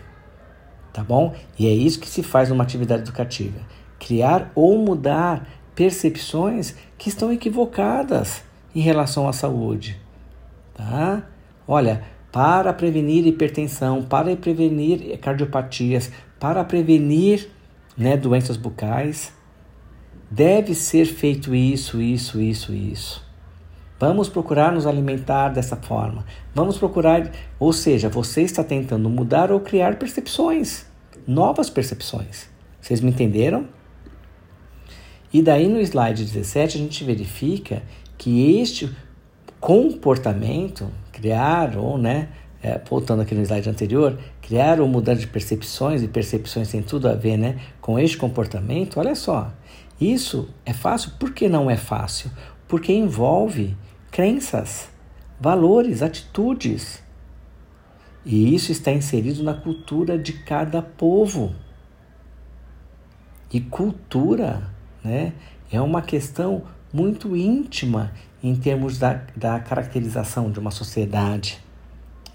Tá 0.93 1.03
bom? 1.03 1.35
E 1.59 1.67
é 1.67 1.71
isso 1.73 1.99
que 1.99 2.09
se 2.09 2.23
faz 2.23 2.51
numa 2.51 2.63
atividade 2.63 3.03
educativa. 3.03 3.61
Criar 3.99 4.53
ou 4.55 4.79
mudar 4.79 5.49
percepções 5.75 6.75
que 6.99 7.09
estão 7.09 7.33
equivocadas 7.33 8.43
em 8.75 8.81
relação 8.81 9.27
à 9.27 9.33
saúde. 9.33 9.99
Tá? 10.75 11.23
Olha, 11.67 12.03
para 12.31 12.73
prevenir 12.73 13.27
hipertensão, 13.27 14.03
para 14.03 14.37
prevenir 14.37 15.19
cardiopatias, 15.19 16.11
para 16.39 16.63
prevenir 16.65 17.49
né, 17.97 18.17
doenças 18.17 18.57
bucais, 18.57 19.33
Deve 20.33 20.75
ser 20.75 21.05
feito 21.05 21.55
isso, 21.55 22.01
isso, 22.01 22.41
isso, 22.41 22.73
isso. 22.73 23.23
Vamos 24.01 24.31
procurar 24.31 24.73
nos 24.73 24.87
alimentar 24.87 25.51
dessa 25.51 25.77
forma. 25.77 26.25
Vamos 26.55 26.79
procurar, 26.79 27.31
ou 27.61 27.71
seja, 27.71 28.09
você 28.09 28.41
está 28.41 28.65
tentando 28.65 29.11
mudar 29.11 29.53
ou 29.53 29.61
criar 29.61 29.99
percepções, 29.99 30.87
novas 31.27 31.69
percepções. 31.69 32.49
Vocês 32.81 33.03
me 33.03 33.11
entenderam? 33.11 33.69
E 35.31 35.43
daí 35.43 35.69
no 35.69 35.79
slide 35.83 36.25
17 36.25 36.79
a 36.79 36.81
gente 36.81 37.05
verifica 37.05 37.83
que 38.17 38.59
este 38.59 38.91
comportamento, 39.61 40.91
criar 41.13 41.77
ou, 41.77 41.99
né, 41.99 42.31
é, 42.63 42.81
voltando 42.89 43.21
aqui 43.21 43.35
no 43.35 43.43
slide 43.43 43.69
anterior, 43.69 44.19
criar 44.41 44.81
ou 44.81 44.89
mudar 44.89 45.13
de 45.13 45.27
percepções, 45.27 46.03
e 46.03 46.09
percepções 46.09 46.71
tem 46.71 46.81
tudo 46.81 47.07
a 47.07 47.15
ver 47.15 47.37
né, 47.37 47.61
com 47.83 47.99
este 47.99 48.17
comportamento, 48.17 48.99
olha 48.99 49.15
só, 49.15 49.53
isso 50.01 50.49
é 50.65 50.73
fácil? 50.73 51.13
Por 51.19 51.33
que 51.33 51.49
não 51.49 51.71
é 51.71 51.77
fácil? 51.77 52.31
Porque 52.67 52.93
envolve 52.93 53.77
crenças, 54.11 54.91
valores, 55.41 56.03
atitudes. 56.03 57.03
E 58.25 58.55
isso 58.55 58.71
está 58.71 58.93
inserido 58.93 59.43
na 59.43 59.55
cultura 59.55 60.19
de 60.19 60.33
cada 60.33 60.81
povo. 60.81 61.55
E 63.53 63.61
cultura 63.61 64.71
né, 65.05 65.33
é 65.71 65.81
uma 65.81 66.01
questão 66.01 66.63
muito 66.93 67.37
íntima 67.37 68.13
em 68.43 68.55
termos 68.55 68.99
da, 68.99 69.23
da 69.37 69.59
caracterização 69.61 70.51
de 70.51 70.59
uma 70.59 70.71
sociedade. 70.71 71.63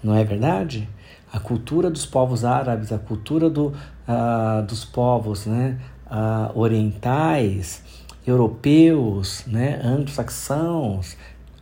Não 0.02 0.14
é 0.14 0.24
verdade? 0.24 0.88
A 1.32 1.38
cultura 1.38 1.90
dos 1.90 2.06
povos 2.06 2.44
árabes, 2.44 2.92
a 2.92 2.98
cultura 2.98 3.50
do, 3.50 3.68
uh, 3.68 4.62
dos 4.66 4.84
povos 4.84 5.46
né, 5.46 5.78
uh, 6.10 6.58
orientais, 6.58 7.82
europeus, 8.26 9.44
né, 9.46 9.80
anglo-saxãos, 9.82 11.16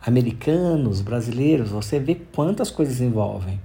americanos, 0.05 1.01
brasileiros, 1.01 1.69
você 1.69 1.99
vê 1.99 2.15
quantas 2.15 2.71
coisas 2.71 3.01
envolvem. 3.01 3.59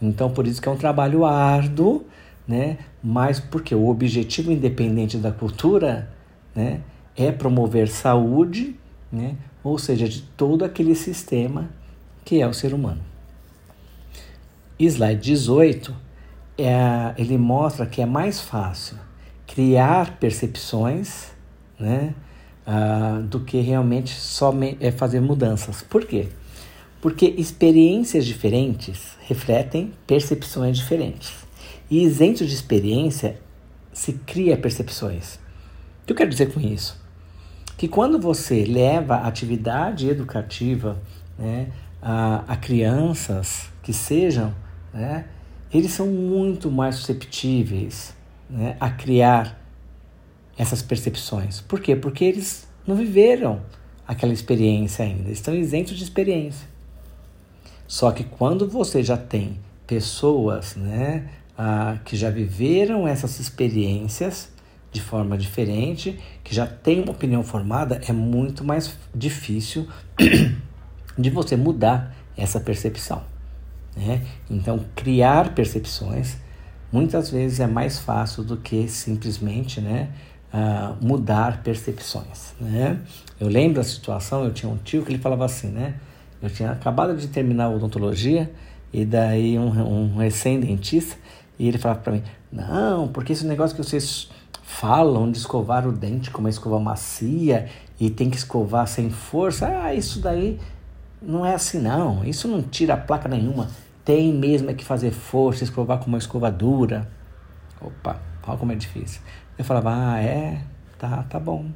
Então, 0.00 0.30
por 0.30 0.46
isso 0.46 0.60
que 0.60 0.68
é 0.68 0.72
um 0.72 0.76
trabalho 0.76 1.24
árduo, 1.24 2.04
né? 2.46 2.78
Mas 3.02 3.40
porque 3.40 3.74
o 3.74 3.88
objetivo 3.88 4.50
independente 4.50 5.18
da 5.18 5.32
cultura, 5.32 6.10
né, 6.54 6.80
é 7.16 7.32
promover 7.32 7.88
saúde, 7.88 8.76
né? 9.10 9.36
Ou 9.62 9.78
seja, 9.78 10.08
de 10.08 10.22
todo 10.22 10.64
aquele 10.64 10.94
sistema 10.94 11.68
que 12.24 12.40
é 12.40 12.46
o 12.46 12.54
ser 12.54 12.72
humano. 12.72 13.02
Slide 14.78 15.20
18, 15.20 15.94
é, 16.56 17.14
ele 17.18 17.36
mostra 17.36 17.84
que 17.84 18.00
é 18.00 18.06
mais 18.06 18.40
fácil 18.40 18.96
criar 19.48 20.18
percepções, 20.18 21.32
né? 21.78 22.14
Uh, 22.66 23.22
do 23.22 23.40
que 23.40 23.60
realmente 23.60 24.14
só 24.14 24.52
é 24.78 24.92
fazer 24.92 25.20
mudanças. 25.20 25.80
Por 25.80 26.04
quê? 26.04 26.28
Porque 27.00 27.34
experiências 27.38 28.26
diferentes 28.26 29.16
refletem 29.26 29.94
percepções 30.06 30.76
diferentes. 30.76 31.32
E 31.90 32.02
isento 32.02 32.44
de 32.44 32.52
experiência 32.52 33.40
se 33.90 34.12
cria 34.12 34.54
percepções. 34.54 35.36
O 36.02 36.06
que 36.06 36.12
eu 36.12 36.16
quero 36.16 36.28
dizer 36.28 36.52
com 36.52 36.60
isso? 36.60 37.00
Que 37.78 37.88
quando 37.88 38.18
você 38.18 38.66
leva 38.66 39.14
a 39.14 39.28
atividade 39.28 40.10
educativa 40.10 41.00
né, 41.38 41.68
a, 42.02 42.44
a 42.46 42.56
crianças 42.56 43.70
que 43.82 43.94
sejam, 43.94 44.54
né, 44.92 45.24
eles 45.72 45.92
são 45.92 46.06
muito 46.06 46.70
mais 46.70 46.96
susceptíveis 46.96 48.17
né, 48.48 48.76
a 48.80 48.90
criar 48.90 49.60
essas 50.56 50.82
percepções. 50.82 51.60
Por 51.60 51.80
quê? 51.80 51.94
Porque 51.94 52.24
eles 52.24 52.68
não 52.86 52.96
viveram 52.96 53.60
aquela 54.06 54.32
experiência 54.32 55.04
ainda, 55.04 55.30
estão 55.30 55.54
isentos 55.54 55.96
de 55.96 56.02
experiência. 56.02 56.66
Só 57.86 58.10
que 58.10 58.24
quando 58.24 58.68
você 58.68 59.02
já 59.02 59.16
tem 59.16 59.58
pessoas 59.86 60.76
né, 60.76 61.28
que 62.04 62.16
já 62.16 62.30
viveram 62.30 63.06
essas 63.06 63.38
experiências 63.38 64.50
de 64.90 65.00
forma 65.00 65.36
diferente, 65.36 66.18
que 66.42 66.54
já 66.54 66.66
tem 66.66 67.02
uma 67.02 67.12
opinião 67.12 67.42
formada, 67.42 68.00
é 68.06 68.12
muito 68.12 68.64
mais 68.64 68.96
difícil 69.14 69.86
de 71.18 71.30
você 71.30 71.56
mudar 71.56 72.14
essa 72.36 72.58
percepção. 72.58 73.22
Né? 73.96 74.24
Então, 74.48 74.84
criar 74.94 75.54
percepções 75.54 76.36
muitas 76.92 77.30
vezes 77.30 77.60
é 77.60 77.66
mais 77.66 77.98
fácil 77.98 78.42
do 78.42 78.56
que 78.56 78.88
simplesmente 78.88 79.80
né, 79.80 80.08
uh, 80.52 80.96
mudar 81.04 81.62
percepções. 81.62 82.54
Né? 82.60 82.98
Eu 83.38 83.48
lembro 83.48 83.76
da 83.76 83.84
situação, 83.84 84.44
eu 84.44 84.52
tinha 84.52 84.70
um 84.70 84.76
tio 84.76 85.04
que 85.04 85.12
ele 85.12 85.18
falava 85.18 85.44
assim, 85.44 85.68
né? 85.68 85.94
Eu 86.40 86.48
tinha 86.48 86.70
acabado 86.70 87.16
de 87.16 87.26
terminar 87.28 87.64
a 87.64 87.70
odontologia 87.70 88.50
e 88.92 89.04
daí 89.04 89.58
um, 89.58 89.66
um 89.66 90.16
recém-dentista 90.16 91.16
e 91.58 91.66
ele 91.66 91.78
falava 91.78 92.00
para 92.00 92.12
mim, 92.12 92.22
não, 92.52 93.08
porque 93.08 93.32
esse 93.32 93.44
negócio 93.44 93.76
que 93.76 93.82
vocês 93.82 94.30
falam 94.62 95.30
de 95.30 95.38
escovar 95.38 95.86
o 95.86 95.92
dente 95.92 96.30
com 96.30 96.38
uma 96.38 96.48
escova 96.48 96.78
macia 96.78 97.68
e 97.98 98.08
tem 98.08 98.30
que 98.30 98.36
escovar 98.36 98.86
sem 98.86 99.10
força, 99.10 99.66
ah, 99.66 99.92
isso 99.92 100.20
daí 100.20 100.58
não 101.20 101.44
é 101.44 101.54
assim 101.54 101.80
não, 101.80 102.24
isso 102.24 102.46
não 102.46 102.62
tira 102.62 102.96
placa 102.96 103.28
nenhuma, 103.28 103.68
tem 104.08 104.32
mesmo 104.32 104.70
é 104.70 104.74
que 104.74 104.86
fazer 104.86 105.10
força, 105.10 105.64
escovar 105.64 105.98
com 105.98 106.06
uma 106.06 106.16
escova 106.16 106.50
dura. 106.50 107.06
Opa, 107.78 108.18
olha 108.46 108.56
como 108.56 108.72
é 108.72 108.74
difícil. 108.74 109.20
Eu 109.58 109.66
falava, 109.66 109.90
ah, 109.92 110.18
é, 110.18 110.62
tá, 110.98 111.24
tá 111.24 111.38
bom. 111.38 111.66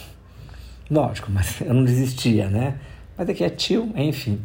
Lógico, 0.90 1.32
mas 1.32 1.58
eu 1.64 1.72
não 1.72 1.86
desistia, 1.86 2.50
né? 2.50 2.78
Mas 3.16 3.30
aqui 3.30 3.42
é 3.42 3.48
tio, 3.48 3.90
enfim. 3.96 4.44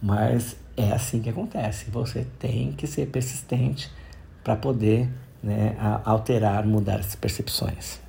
Mas 0.00 0.56
é 0.78 0.90
assim 0.92 1.20
que 1.20 1.28
acontece. 1.28 1.90
Você 1.90 2.26
tem 2.38 2.72
que 2.72 2.86
ser 2.86 3.08
persistente 3.08 3.92
para 4.42 4.56
poder 4.56 5.10
né, 5.42 5.76
alterar, 6.06 6.66
mudar 6.66 7.00
essas 7.00 7.16
percepções. 7.16 8.00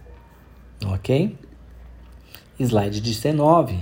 Ok? 0.86 1.38
Slide 2.58 3.02
19. 3.02 3.78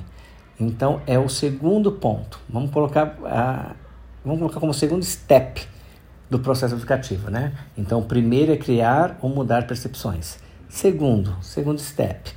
Então, 0.59 1.03
é 1.05 1.19
o 1.19 1.29
segundo 1.29 1.91
ponto. 1.91 2.39
Vamos 2.49 2.71
colocar, 2.71 3.15
a, 3.25 3.75
vamos 4.23 4.39
colocar 4.39 4.59
como 4.59 4.73
segundo 4.73 5.03
step 5.03 5.67
do 6.29 6.39
processo 6.39 6.75
educativo, 6.75 7.29
né? 7.29 7.53
Então, 7.77 8.03
primeiro 8.03 8.51
é 8.51 8.57
criar 8.57 9.17
ou 9.21 9.29
mudar 9.29 9.65
percepções. 9.65 10.37
Segundo, 10.67 11.35
segundo 11.41 11.79
step, 11.79 12.31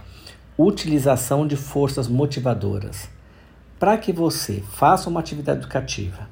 utilização 0.56 1.46
de 1.46 1.56
forças 1.56 2.08
motivadoras. 2.08 3.08
Para 3.78 3.98
que 3.98 4.12
você 4.12 4.62
faça 4.72 5.10
uma 5.10 5.20
atividade 5.20 5.60
educativa 5.60 6.28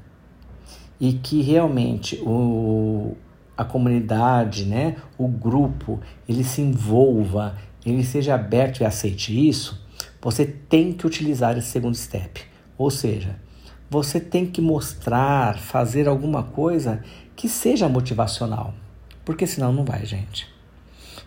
e 0.99 1.15
que 1.15 1.43
realmente 1.43 2.17
o, 2.23 3.17
a 3.57 3.65
comunidade, 3.65 4.65
né, 4.65 4.97
o 5.19 5.29
grupo, 5.29 6.01
ele 6.29 6.45
se 6.45 6.63
envolva, 6.63 7.57
ele 7.85 8.05
seja 8.05 8.35
aberto 8.35 8.81
e 8.81 8.85
aceite 8.85 9.49
isso, 9.49 9.85
você 10.23 10.47
tem 10.47 10.93
que 10.93 11.07
utilizar 11.07 11.59
esse 11.59 11.69
segundo 11.69 11.97
step. 11.97 12.43
Ou 12.79 12.91
seja, 12.91 13.37
você 13.91 14.21
tem 14.21 14.47
que 14.47 14.61
mostrar, 14.61 15.59
fazer 15.59 16.07
alguma 16.07 16.45
coisa 16.45 17.03
que 17.35 17.49
seja 17.49 17.89
motivacional, 17.89 18.73
porque 19.25 19.47
senão 19.47 19.73
não 19.73 19.85
vai, 19.85 20.07
gente. 20.07 20.49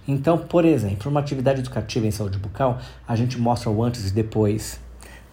Então, 0.08 0.38
por 0.38 0.64
exemplo, 0.64 1.12
uma 1.12 1.20
atividade 1.20 1.60
educativa 1.60 2.08
em 2.08 2.12
saúde 2.12 2.38
bucal, 2.38 2.80
a 3.08 3.16
gente 3.16 3.38
mostra 3.38 3.70
o 3.70 3.84
antes 3.84 4.10
e 4.10 4.14
depois, 4.14 4.80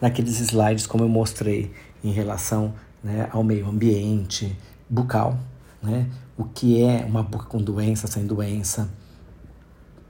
naqueles 0.01 0.41
slides 0.41 0.87
como 0.87 1.05
eu 1.05 1.09
mostrei 1.09 1.73
em 2.03 2.11
relação 2.11 2.75
né, 3.03 3.29
ao 3.33 3.43
meio 3.45 3.69
ambiente 3.69 4.57
bucal, 4.89 5.39
né? 5.83 6.07
o 6.37 6.45
que 6.45 6.83
é 6.83 7.05
uma 7.05 7.23
boca 7.23 7.47
com 7.47 7.59
doença, 7.59 8.07
sem 8.07 8.27
doença. 8.27 8.91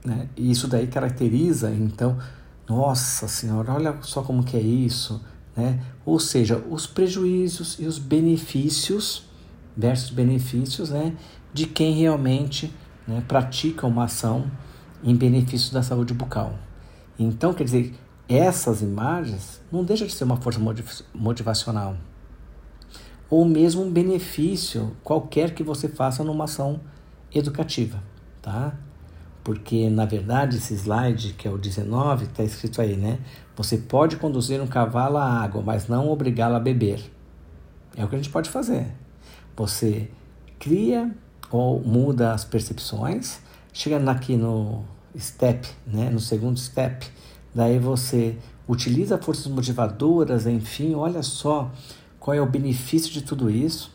Né? 0.03 0.27
E 0.35 0.49
isso 0.49 0.67
daí 0.67 0.87
caracteriza, 0.87 1.71
então, 1.71 2.17
nossa 2.67 3.27
senhora, 3.27 3.73
olha 3.73 3.97
só 4.01 4.21
como 4.21 4.43
que 4.43 4.57
é 4.57 4.61
isso. 4.61 5.23
Né? 5.55 5.83
Ou 6.05 6.19
seja, 6.19 6.57
os 6.69 6.87
prejuízos 6.87 7.77
e 7.79 7.85
os 7.85 7.97
benefícios 7.97 9.23
versus 9.75 10.09
benefícios 10.09 10.89
né, 10.89 11.15
de 11.53 11.65
quem 11.65 11.93
realmente 11.93 12.73
né, 13.07 13.23
pratica 13.27 13.87
uma 13.87 14.05
ação 14.05 14.49
em 15.03 15.15
benefício 15.15 15.73
da 15.73 15.81
saúde 15.81 16.13
bucal. 16.13 16.57
Então, 17.17 17.53
quer 17.53 17.63
dizer, 17.63 17.93
essas 18.27 18.81
imagens 18.81 19.61
não 19.71 19.83
deixam 19.83 20.07
de 20.07 20.13
ser 20.13 20.23
uma 20.23 20.37
força 20.37 20.59
motivacional 21.13 21.97
ou 23.31 23.45
mesmo 23.45 23.81
um 23.81 23.89
benefício 23.89 24.91
qualquer 25.01 25.55
que 25.55 25.63
você 25.63 25.87
faça 25.87 26.21
numa 26.21 26.43
ação 26.43 26.81
educativa, 27.33 28.03
tá? 28.41 28.75
Porque 29.43 29.89
na 29.89 30.05
verdade 30.05 30.57
esse 30.57 30.73
slide, 30.75 31.33
que 31.33 31.47
é 31.47 31.51
o 31.51 31.57
19, 31.57 32.25
está 32.25 32.43
escrito 32.43 32.81
aí, 32.81 32.95
né? 32.95 33.19
Você 33.55 33.77
pode 33.77 34.17
conduzir 34.17 34.61
um 34.61 34.67
cavalo 34.67 35.17
à 35.17 35.25
água, 35.25 35.61
mas 35.61 35.87
não 35.87 36.09
obrigá-lo 36.09 36.55
a 36.55 36.59
beber. 36.59 37.01
É 37.95 38.05
o 38.05 38.07
que 38.07 38.15
a 38.15 38.17
gente 38.17 38.29
pode 38.29 38.49
fazer. 38.49 38.87
Você 39.55 40.09
cria 40.59 41.11
ou 41.49 41.81
muda 41.81 42.33
as 42.33 42.45
percepções, 42.45 43.39
chegando 43.73 44.07
aqui 44.09 44.37
no 44.37 44.83
step, 45.17 45.67
né, 45.85 46.09
no 46.09 46.19
segundo 46.19 46.57
step, 46.57 47.07
daí 47.53 47.77
você 47.77 48.37
utiliza 48.67 49.17
forças 49.17 49.47
motivadoras, 49.47 50.47
enfim, 50.47 50.95
olha 50.95 51.21
só, 51.21 51.69
qual 52.19 52.35
é 52.35 52.41
o 52.41 52.45
benefício 52.45 53.11
de 53.11 53.21
tudo 53.21 53.49
isso. 53.49 53.91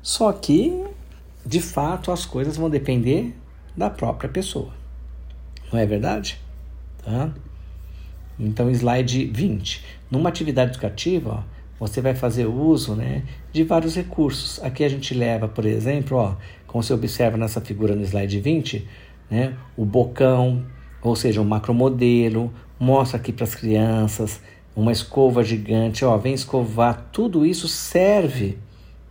Só 0.00 0.32
que, 0.32 0.84
de 1.44 1.60
fato, 1.60 2.12
as 2.12 2.24
coisas 2.24 2.56
vão 2.56 2.70
depender 2.70 3.36
da 3.76 3.90
própria 3.90 4.28
pessoa. 4.28 4.72
Não 5.72 5.78
é 5.78 5.86
verdade? 5.86 6.38
Tá? 7.02 7.30
Então, 8.38 8.70
slide 8.70 9.26
20. 9.26 9.84
Numa 10.10 10.28
atividade 10.28 10.72
educativa, 10.72 11.44
ó, 11.80 11.86
você 11.86 12.00
vai 12.00 12.14
fazer 12.14 12.46
uso 12.46 12.94
né, 12.94 13.22
de 13.52 13.64
vários 13.64 13.94
recursos. 13.94 14.62
Aqui 14.62 14.84
a 14.84 14.88
gente 14.88 15.14
leva, 15.14 15.48
por 15.48 15.64
exemplo, 15.66 16.18
ó, 16.18 16.36
como 16.66 16.82
você 16.82 16.92
observa 16.92 17.36
nessa 17.36 17.60
figura 17.60 17.94
no 17.94 18.02
slide 18.02 18.40
20, 18.40 18.88
né, 19.30 19.56
o 19.76 19.84
bocão, 19.84 20.64
ou 21.02 21.14
seja, 21.14 21.40
um 21.40 21.44
macromodelo, 21.44 22.52
mostra 22.78 23.18
aqui 23.18 23.32
para 23.32 23.44
as 23.44 23.54
crianças 23.54 24.40
uma 24.76 24.90
escova 24.90 25.44
gigante, 25.44 26.04
ó, 26.04 26.16
vem 26.16 26.34
escovar, 26.34 27.08
tudo 27.12 27.46
isso 27.46 27.68
serve, 27.68 28.58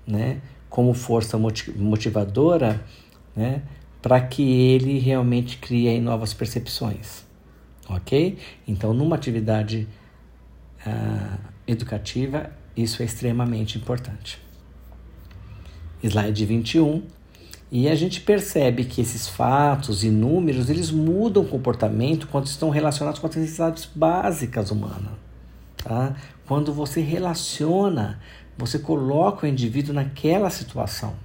né, 0.06 0.41
como 0.69 0.93
força 0.93 1.38
motivadora, 1.38 2.84
né, 3.36 3.62
para 4.03 4.19
que 4.19 4.43
ele 4.43 4.99
realmente 4.99 5.57
crie 5.57 5.99
novas 6.01 6.33
percepções, 6.33 7.23
ok? 7.87 8.37
Então, 8.67 8.93
numa 8.93 9.15
atividade 9.15 9.87
uh, 10.85 11.39
educativa, 11.65 12.51
isso 12.75 13.01
é 13.01 13.05
extremamente 13.05 13.77
importante. 13.77 14.41
Slide 16.03 16.45
21. 16.45 17.01
E 17.71 17.87
a 17.87 17.95
gente 17.95 18.19
percebe 18.19 18.83
que 18.83 18.99
esses 18.99 19.27
fatos 19.27 20.03
e 20.03 20.09
números, 20.09 20.69
eles 20.69 20.91
mudam 20.91 21.41
o 21.41 21.47
comportamento 21.47 22.27
quando 22.27 22.47
estão 22.47 22.69
relacionados 22.69 23.21
com 23.21 23.27
as 23.27 23.35
necessidades 23.37 23.89
básicas 23.95 24.69
humanas. 24.69 25.13
Tá? 25.77 26.13
Quando 26.45 26.73
você 26.73 26.99
relaciona, 26.99 28.19
você 28.57 28.77
coloca 28.77 29.47
o 29.47 29.49
indivíduo 29.49 29.95
naquela 29.95 30.49
situação. 30.49 31.15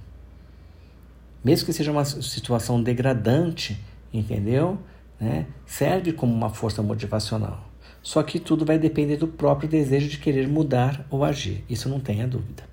Mesmo 1.43 1.65
que 1.65 1.73
seja 1.73 1.91
uma 1.91 2.05
situação 2.05 2.81
degradante, 2.81 3.79
entendeu? 4.13 4.77
Né? 5.19 5.47
Serve 5.65 6.13
como 6.13 6.33
uma 6.33 6.49
força 6.49 6.81
motivacional. 6.81 7.69
Só 8.01 8.23
que 8.23 8.39
tudo 8.39 8.65
vai 8.65 8.77
depender 8.77 9.17
do 9.17 9.27
próprio 9.27 9.69
desejo 9.69 10.07
de 10.07 10.17
querer 10.17 10.47
mudar 10.47 11.05
ou 11.09 11.23
agir. 11.23 11.63
Isso 11.69 11.89
não 11.89 11.99
tenha 11.99 12.27
dúvida. 12.27 12.63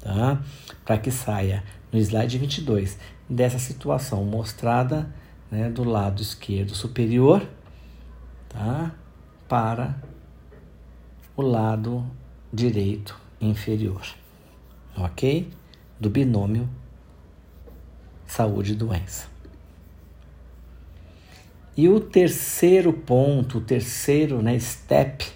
Tá? 0.00 0.42
Para 0.84 0.98
que 0.98 1.10
saia 1.10 1.64
no 1.90 1.98
slide 1.98 2.38
22 2.38 2.98
dessa 3.28 3.58
situação 3.58 4.24
mostrada 4.24 5.08
né, 5.50 5.70
do 5.70 5.84
lado 5.84 6.20
esquerdo 6.20 6.74
superior 6.74 7.46
tá? 8.48 8.92
para 9.48 9.96
o 11.36 11.42
lado 11.42 12.04
direito 12.52 13.18
inferior, 13.40 14.02
ok? 14.96 15.50
Do 15.98 16.08
binômio 16.08 16.68
saúde 18.26 18.72
e 18.72 18.76
doença. 18.76 19.26
E 21.76 21.88
o 21.88 21.98
terceiro 21.98 22.92
ponto, 22.92 23.58
o 23.58 23.60
terceiro 23.60 24.40
né, 24.40 24.58
step, 24.58 25.26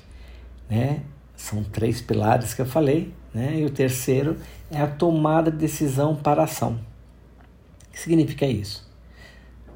né, 0.71 1.03
são 1.37 1.65
três 1.65 2.01
pilares 2.01 2.55
que 2.55 2.63
eu 2.63 2.67
falei, 2.67 3.13
né, 3.35 3.59
e 3.59 3.65
o 3.65 3.71
terceiro 3.71 4.37
é 4.71 4.81
a 4.81 4.87
tomada 4.87 5.51
de 5.51 5.57
decisão 5.57 6.15
para 6.15 6.45
ação. 6.45 6.79
O 7.89 7.93
que 7.93 7.99
significa 7.99 8.47
isso? 8.47 8.89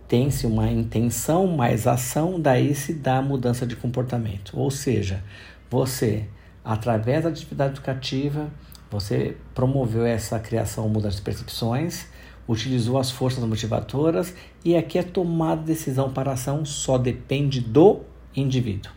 Tem-se 0.07 0.46
uma 0.46 0.70
intenção 0.70 1.46
mais 1.48 1.87
ação, 1.87 2.38
daí 2.38 2.75
se 2.75 2.92
dá 2.92 3.20
mudança 3.22 3.66
de 3.66 3.75
comportamento. 3.75 4.53
Ou 4.57 4.70
seja, 4.70 5.25
você, 5.70 6.29
através 6.64 7.25
da 7.25 7.31
atividade 7.31 7.72
educativa, 7.72 8.51
você 8.90 9.37
promoveu 9.55 10.05
essa 10.05 10.38
criação, 10.38 10.88
mudança 10.88 11.16
de 11.16 11.22
percepções, 11.22 12.07
utilizou 12.48 12.98
as 12.98 13.11
forças 13.11 13.44
motivadoras 13.44 14.35
e 14.64 14.76
aqui 14.76 14.98
a 14.98 15.02
tomada 15.02 15.61
de 15.61 15.68
decisão 15.68 16.12
para 16.12 16.33
ação 16.33 16.64
só 16.64 16.98
depende 16.98 17.61
do 17.61 18.00
indivíduo. 18.35 18.92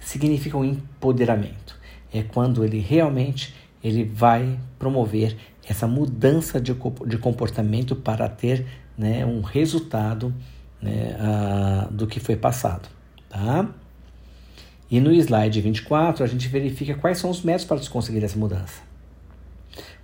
Significa 0.00 0.56
um 0.56 0.64
empoderamento. 0.64 1.78
É 2.12 2.22
quando 2.22 2.64
ele 2.64 2.78
realmente 2.78 3.54
ele 3.82 4.04
vai 4.04 4.58
promover 4.78 5.36
essa 5.68 5.86
mudança 5.86 6.60
de, 6.60 6.74
de 7.06 7.18
comportamento 7.18 7.96
para 7.96 8.28
ter 8.28 8.66
né, 8.96 9.24
um 9.24 9.40
resultado 9.40 10.34
né, 10.80 11.16
do 11.90 12.06
que 12.06 12.20
foi 12.20 12.36
passado. 12.36 12.88
Tá? 13.28 13.68
E 14.90 15.00
no 15.00 15.12
slide 15.12 15.60
24, 15.60 16.22
a 16.22 16.26
gente 16.26 16.48
verifica 16.48 16.94
quais 16.94 17.18
são 17.18 17.30
os 17.30 17.42
métodos 17.42 17.64
para 17.64 17.78
se 17.78 17.88
conseguir 17.88 18.22
essa 18.22 18.38
mudança. 18.38 18.82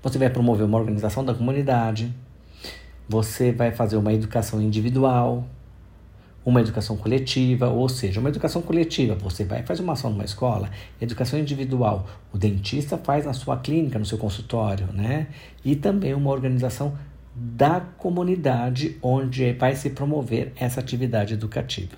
Você 0.02 0.18
vai 0.18 0.30
promover 0.30 0.64
uma 0.64 0.78
organização 0.78 1.24
da 1.24 1.34
comunidade, 1.34 2.14
você 3.08 3.50
vai 3.50 3.72
fazer 3.72 3.96
uma 3.96 4.12
educação 4.12 4.60
individual, 4.60 5.46
uma 6.44 6.60
educação 6.60 6.96
coletiva, 6.96 7.68
ou 7.68 7.88
seja, 7.88 8.20
uma 8.20 8.28
educação 8.28 8.62
coletiva, 8.62 9.14
você 9.14 9.44
vai 9.44 9.62
fazer 9.62 9.82
uma 9.82 9.92
ação 9.92 10.10
numa 10.10 10.24
escola, 10.24 10.70
educação 11.00 11.38
individual, 11.38 12.06
o 12.32 12.38
dentista 12.38 12.96
faz 12.96 13.26
na 13.26 13.32
sua 13.32 13.56
clínica, 13.58 13.98
no 13.98 14.06
seu 14.06 14.18
consultório, 14.18 14.86
né? 14.92 15.26
E 15.64 15.76
também 15.76 16.14
uma 16.14 16.30
organização 16.30 16.96
da 17.34 17.80
comunidade 17.80 18.96
onde 19.02 19.52
vai 19.52 19.76
se 19.76 19.90
promover 19.90 20.52
essa 20.56 20.80
atividade 20.80 21.34
educativa. 21.34 21.96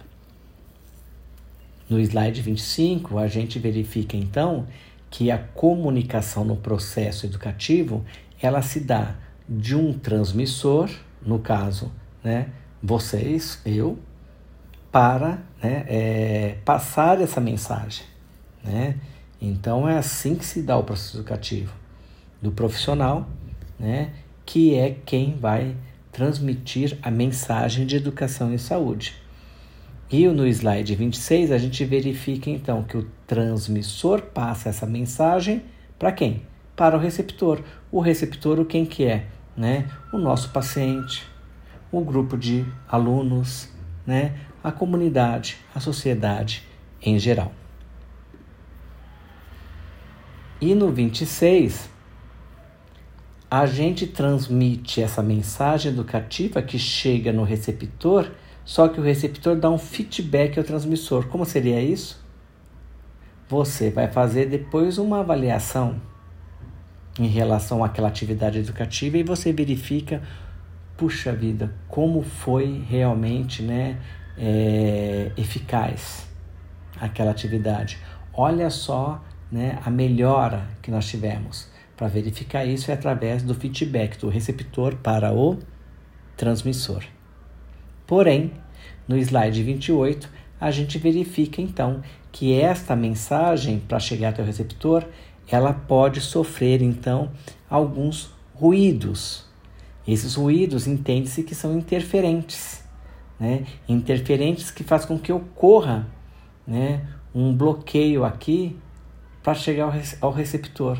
No 1.89 1.99
slide 1.99 2.43
25, 2.43 3.19
a 3.19 3.27
gente 3.27 3.59
verifica 3.59 4.17
então 4.17 4.67
que 5.11 5.31
a 5.31 5.39
comunicação 5.39 6.45
no 6.45 6.57
processo 6.57 7.27
educativo, 7.27 8.05
ela 8.41 8.63
se 8.63 8.81
dá 8.81 9.17
de 9.51 9.75
um 9.75 9.93
transmissor, 9.93 10.89
no 11.21 11.41
caso, 11.41 11.91
né, 12.23 12.51
vocês, 12.81 13.61
eu, 13.67 13.99
para 14.93 15.43
né, 15.61 15.85
é, 15.89 16.57
passar 16.65 17.21
essa 17.21 17.41
mensagem. 17.41 18.07
Né? 18.63 18.97
Então 19.41 19.89
é 19.89 19.99
assim 19.99 20.37
que 20.37 20.45
se 20.45 20.63
dá 20.63 20.77
o 20.77 20.85
processo 20.85 21.17
educativo 21.17 21.75
do 22.41 22.53
profissional, 22.53 23.29
né, 23.77 24.13
que 24.47 24.77
é 24.77 24.97
quem 25.05 25.37
vai 25.37 25.75
transmitir 26.13 26.97
a 27.03 27.11
mensagem 27.11 27.85
de 27.85 27.97
educação 27.97 28.55
e 28.55 28.59
saúde. 28.59 29.17
E 30.11 30.27
no 30.29 30.47
slide 30.47 30.95
26 30.95 31.51
a 31.51 31.59
gente 31.59 31.85
verifica 31.85 32.51
então 32.51 32.83
que 32.83 32.97
o 32.97 33.07
transmissor 33.27 34.23
passa 34.23 34.69
essa 34.69 34.87
mensagem 34.87 35.63
para 35.99 36.11
quem? 36.13 36.43
Para 36.75 36.97
o 36.97 37.01
receptor. 37.01 37.63
O 37.93 38.01
receptor, 38.01 38.59
o 38.59 38.65
quem 38.65 38.85
que 38.85 39.05
é? 39.05 39.27
Né? 39.61 39.91
O 40.11 40.17
nosso 40.17 40.49
paciente, 40.49 41.29
o 41.93 42.01
grupo 42.01 42.35
de 42.35 42.65
alunos, 42.89 43.69
né? 44.07 44.35
a 44.65 44.73
comunidade, 44.73 45.59
a 45.75 45.79
sociedade 45.79 46.67
em 47.03 47.19
geral. 47.19 47.53
E 50.63 50.75
no 50.75 50.91
26, 50.91 51.91
a 53.51 53.67
gente 53.67 54.07
transmite 54.07 55.03
essa 55.03 55.23
mensagem 55.23 55.93
educativa 55.93 56.63
que 56.63 56.79
chega 56.79 57.31
no 57.31 57.45
receptor, 57.45 58.31
só 58.65 58.89
que 58.89 58.99
o 58.99 59.03
receptor 59.03 59.57
dá 59.57 59.69
um 59.69 59.77
feedback 59.77 60.57
ao 60.57 60.65
transmissor. 60.65 61.27
Como 61.27 61.45
seria 61.45 61.83
isso? 61.83 62.19
Você 63.47 63.91
vai 63.91 64.09
fazer 64.09 64.47
depois 64.47 64.97
uma 64.97 65.21
avaliação 65.21 66.01
em 67.21 67.29
relação 67.29 67.85
àquela 67.85 68.09
atividade 68.09 68.59
educativa 68.59 69.19
e 69.19 69.23
você 69.23 69.53
verifica, 69.53 70.23
puxa 70.97 71.33
vida, 71.33 71.75
como 71.87 72.23
foi 72.23 72.83
realmente 72.89 73.63
né, 73.63 73.99
é, 74.39 75.31
eficaz 75.37 76.27
aquela 76.99 77.31
atividade. 77.31 77.99
Olha 78.33 78.71
só 78.71 79.23
né, 79.53 79.79
a 79.85 79.91
melhora 79.91 80.67
que 80.81 80.91
nós 80.91 81.07
tivemos. 81.07 81.69
Para 81.95 82.09
verificar 82.09 82.65
isso 82.65 82.91
é 82.91 82.95
através 82.95 83.43
do 83.43 83.55
feedback 83.55 84.19
do 84.19 84.31
receptor 84.31 84.97
para 84.97 85.35
o 85.35 85.59
transmissor. 86.37 87.05
Porém, 88.07 88.53
no 89.07 89.19
slide 89.19 89.63
28, 89.63 90.27
a 90.59 90.71
gente 90.71 90.97
verifica 90.97 91.61
então 91.61 92.01
que 92.33 92.59
esta 92.59 92.97
mensagem 92.97 93.79
para 93.79 93.99
chegar 93.99 94.31
até 94.31 94.43
o 94.43 94.47
receptor, 94.47 95.05
ela 95.55 95.73
pode 95.73 96.21
sofrer 96.21 96.83
então 96.83 97.31
alguns 97.69 98.31
ruídos. 98.55 99.45
Esses 100.07 100.35
ruídos 100.35 100.87
entende-se 100.87 101.43
que 101.43 101.55
são 101.55 101.77
interferentes, 101.77 102.83
né? 103.39 103.65
Interferentes 103.89 104.71
que 104.71 104.83
faz 104.83 105.05
com 105.05 105.19
que 105.19 105.33
ocorra, 105.33 106.07
né, 106.67 107.07
um 107.35 107.55
bloqueio 107.55 108.25
aqui 108.25 108.77
para 109.43 109.55
chegar 109.55 109.93
ao 110.21 110.33
receptor. 110.33 110.99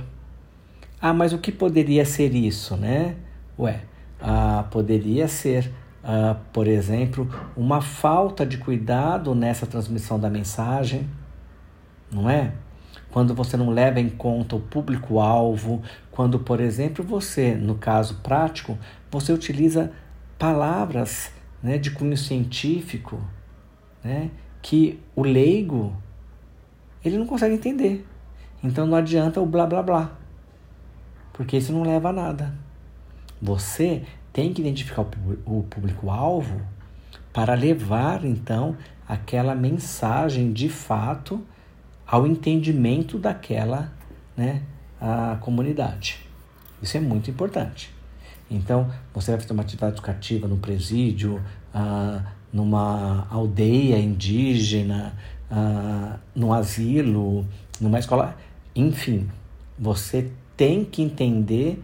Ah, 1.01 1.13
mas 1.13 1.33
o 1.33 1.39
que 1.39 1.53
poderia 1.53 2.05
ser 2.05 2.35
isso, 2.35 2.77
né? 2.77 3.17
Ué, 3.59 3.83
ah, 4.21 4.65
poderia 4.71 5.29
ser, 5.29 5.73
ah, 6.05 6.37
por 6.53 6.67
exemplo, 6.67 7.29
uma 7.57 7.81
falta 7.81 8.45
de 8.45 8.59
cuidado 8.59 9.35
nessa 9.35 9.67
transmissão 9.67 10.19
da 10.19 10.29
mensagem, 10.29 11.09
não 12.11 12.29
é? 12.29 12.53
Quando 13.11 13.35
você 13.35 13.57
não 13.57 13.71
leva 13.71 14.01
em 14.01 14.09
conta 14.09 14.57
o 14.57 14.61
público-alvo, 14.61 15.83
quando, 16.11 16.39
por 16.39 16.61
exemplo, 16.61 17.05
você, 17.05 17.55
no 17.55 17.75
caso 17.75 18.17
prático, 18.23 18.79
você 19.11 19.33
utiliza 19.33 19.93
palavras 20.39 21.33
né, 21.63 21.77
de 21.77 21.91
cunho 21.91 22.17
científico, 22.17 23.21
né, 24.03 24.31
que 24.63 25.01
o 25.17 25.23
leigo 25.23 25.93
ele 27.05 27.19
não 27.19 27.27
consegue 27.27 27.55
entender. 27.55 28.07
Então 28.63 28.87
não 28.87 28.97
adianta 28.97 29.41
o 29.41 29.47
blá 29.47 29.67
blá 29.67 29.83
blá 29.83 30.21
porque 31.41 31.57
isso 31.57 31.73
não 31.73 31.83
leva 31.83 32.11
a 32.11 32.13
nada. 32.13 32.55
Você 33.41 34.03
tem 34.31 34.53
que 34.53 34.61
identificar 34.61 35.07
o 35.47 35.63
público-alvo 35.63 36.61
para 37.33 37.55
levar 37.55 38.27
então 38.27 38.77
aquela 39.09 39.55
mensagem 39.55 40.53
de 40.53 40.69
fato 40.69 41.43
ao 42.11 42.27
entendimento 42.27 43.19
daquela 43.19 43.93
né, 44.37 44.63
a 45.01 45.37
comunidade. 45.41 46.19
Isso 46.83 46.97
é 46.97 47.01
muito 47.01 47.31
importante. 47.31 47.95
Então, 48.51 48.91
você 49.15 49.31
vai 49.31 49.41
fazer 49.41 49.53
uma 49.53 49.63
atividade 49.63 49.93
educativa 49.93 50.49
no 50.49 50.57
presídio, 50.57 51.41
ah, 51.73 52.25
numa 52.53 53.29
aldeia 53.31 53.97
indígena, 53.97 55.15
ah, 55.49 56.19
no 56.35 56.53
asilo, 56.53 57.47
numa 57.81 58.01
escola, 58.01 58.37
enfim, 58.75 59.29
você 59.79 60.33
tem 60.57 60.85
que 60.85 61.03
entender 61.03 61.81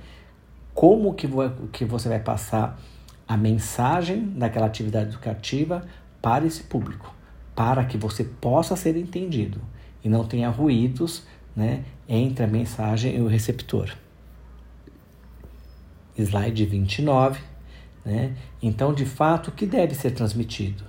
como 0.74 1.14
que, 1.14 1.28
que 1.72 1.84
você 1.84 2.08
vai 2.08 2.18
passar 2.18 2.80
a 3.28 3.36
mensagem 3.36 4.30
daquela 4.30 4.66
atividade 4.66 5.10
educativa 5.10 5.86
para 6.20 6.44
esse 6.44 6.64
público, 6.64 7.14
para 7.54 7.84
que 7.84 7.96
você 7.96 8.24
possa 8.24 8.74
ser 8.74 8.96
entendido 8.96 9.60
e 10.06 10.08
não 10.08 10.24
tenha 10.24 10.48
ruídos 10.48 11.24
né, 11.54 11.82
entre 12.08 12.44
a 12.44 12.46
mensagem 12.46 13.16
e 13.16 13.20
o 13.20 13.26
receptor. 13.26 13.92
Slide 16.16 16.64
29. 16.64 17.40
Né? 18.04 18.36
Então, 18.62 18.94
de 18.94 19.04
fato, 19.04 19.48
o 19.48 19.52
que 19.52 19.66
deve 19.66 19.96
ser 19.96 20.12
transmitido? 20.12 20.84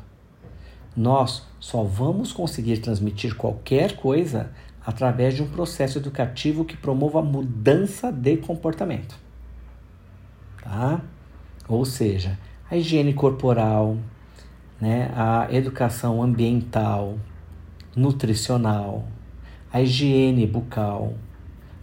Nós 0.96 1.48
só 1.60 1.82
vamos 1.84 2.32
conseguir 2.32 2.78
transmitir 2.78 3.36
qualquer 3.36 3.96
coisa 3.96 4.52
através 4.86 5.34
de 5.34 5.42
um 5.42 5.48
processo 5.48 5.98
educativo 5.98 6.64
que 6.64 6.78
promova 6.78 7.20
mudança 7.20 8.12
de 8.12 8.38
comportamento. 8.38 9.18
Tá? 10.62 11.02
Ou 11.68 11.84
seja, 11.86 12.38
a 12.70 12.78
higiene 12.78 13.16
corporal, 13.16 13.98
né, 14.80 15.12
a 15.16 15.48
educação 15.52 16.22
ambiental, 16.22 17.18
nutricional, 17.98 19.06
a 19.74 19.82
higiene 19.82 20.48
bucal, 20.48 21.16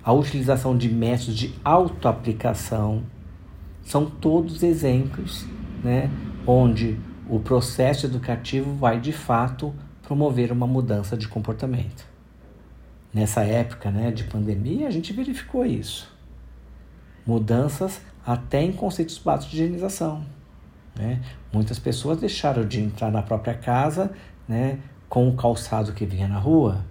a 0.03 0.12
utilização 0.12 0.77
de 0.77 0.88
métodos 0.88 1.37
de 1.37 1.55
autoaplicação, 1.62 3.03
são 3.83 4.07
todos 4.07 4.62
exemplos 4.62 5.44
né, 5.83 6.11
onde 6.46 6.98
o 7.29 7.38
processo 7.38 8.07
educativo 8.07 8.72
vai 8.74 8.98
de 8.98 9.12
fato 9.12 9.74
promover 10.03 10.53
uma 10.53 10.66
mudança 10.66 11.16
de 11.16 11.29
comportamento 11.29 12.14
nessa 13.14 13.42
época 13.42 13.92
né, 13.92 14.11
de 14.11 14.24
pandemia, 14.24 14.88
a 14.88 14.90
gente 14.90 15.12
verificou 15.12 15.64
isso. 15.64 16.12
Mudanças 17.24 18.03
até 18.27 18.61
em 18.61 18.72
conceitos 18.72 19.16
básicos 19.18 19.53
de 19.53 19.62
higienização. 19.62 20.24
Né? 20.96 21.22
Muitas 21.53 21.79
pessoas 21.79 22.18
deixaram 22.18 22.66
de 22.66 22.81
entrar 22.81 23.12
na 23.12 23.22
própria 23.22 23.55
casa 23.55 24.12
né, 24.48 24.81
com 25.08 25.28
o 25.28 25.36
calçado 25.36 25.92
que 25.92 26.04
vinha 26.04 26.28
na 26.28 26.38
rua, 26.38 26.84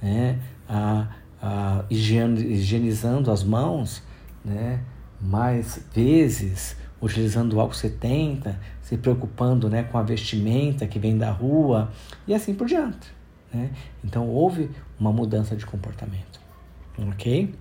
né? 0.00 0.38
a, 0.68 1.08
a 1.42 1.84
higienizando 1.90 3.30
as 3.30 3.42
mãos 3.42 4.02
né, 4.44 4.80
mais 5.20 5.84
vezes, 5.92 6.76
utilizando 7.00 7.54
o 7.54 7.60
álcool 7.60 7.74
70, 7.74 8.58
se 8.82 8.96
preocupando 8.96 9.68
né, 9.68 9.82
com 9.82 9.98
a 9.98 10.02
vestimenta 10.02 10.86
que 10.86 10.98
vem 10.98 11.18
da 11.18 11.30
rua 11.30 11.90
e 12.26 12.34
assim 12.34 12.54
por 12.54 12.66
diante. 12.66 13.12
Né? 13.52 13.70
Então 14.04 14.28
houve 14.28 14.70
uma 14.98 15.12
mudança 15.12 15.56
de 15.56 15.66
comportamento. 15.66 16.40
Ok? 16.98 17.54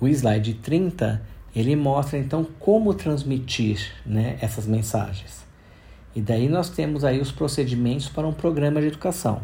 O 0.00 0.08
slide 0.08 0.54
30 0.54 1.22
ele 1.54 1.74
mostra 1.76 2.18
então 2.18 2.44
como 2.58 2.94
transmitir 2.94 3.92
né, 4.04 4.38
essas 4.40 4.66
mensagens. 4.66 5.44
E 6.14 6.20
daí 6.20 6.48
nós 6.48 6.70
temos 6.70 7.04
aí 7.04 7.20
os 7.20 7.30
procedimentos 7.30 8.08
para 8.08 8.26
um 8.26 8.32
programa 8.32 8.80
de 8.80 8.88
educação. 8.88 9.40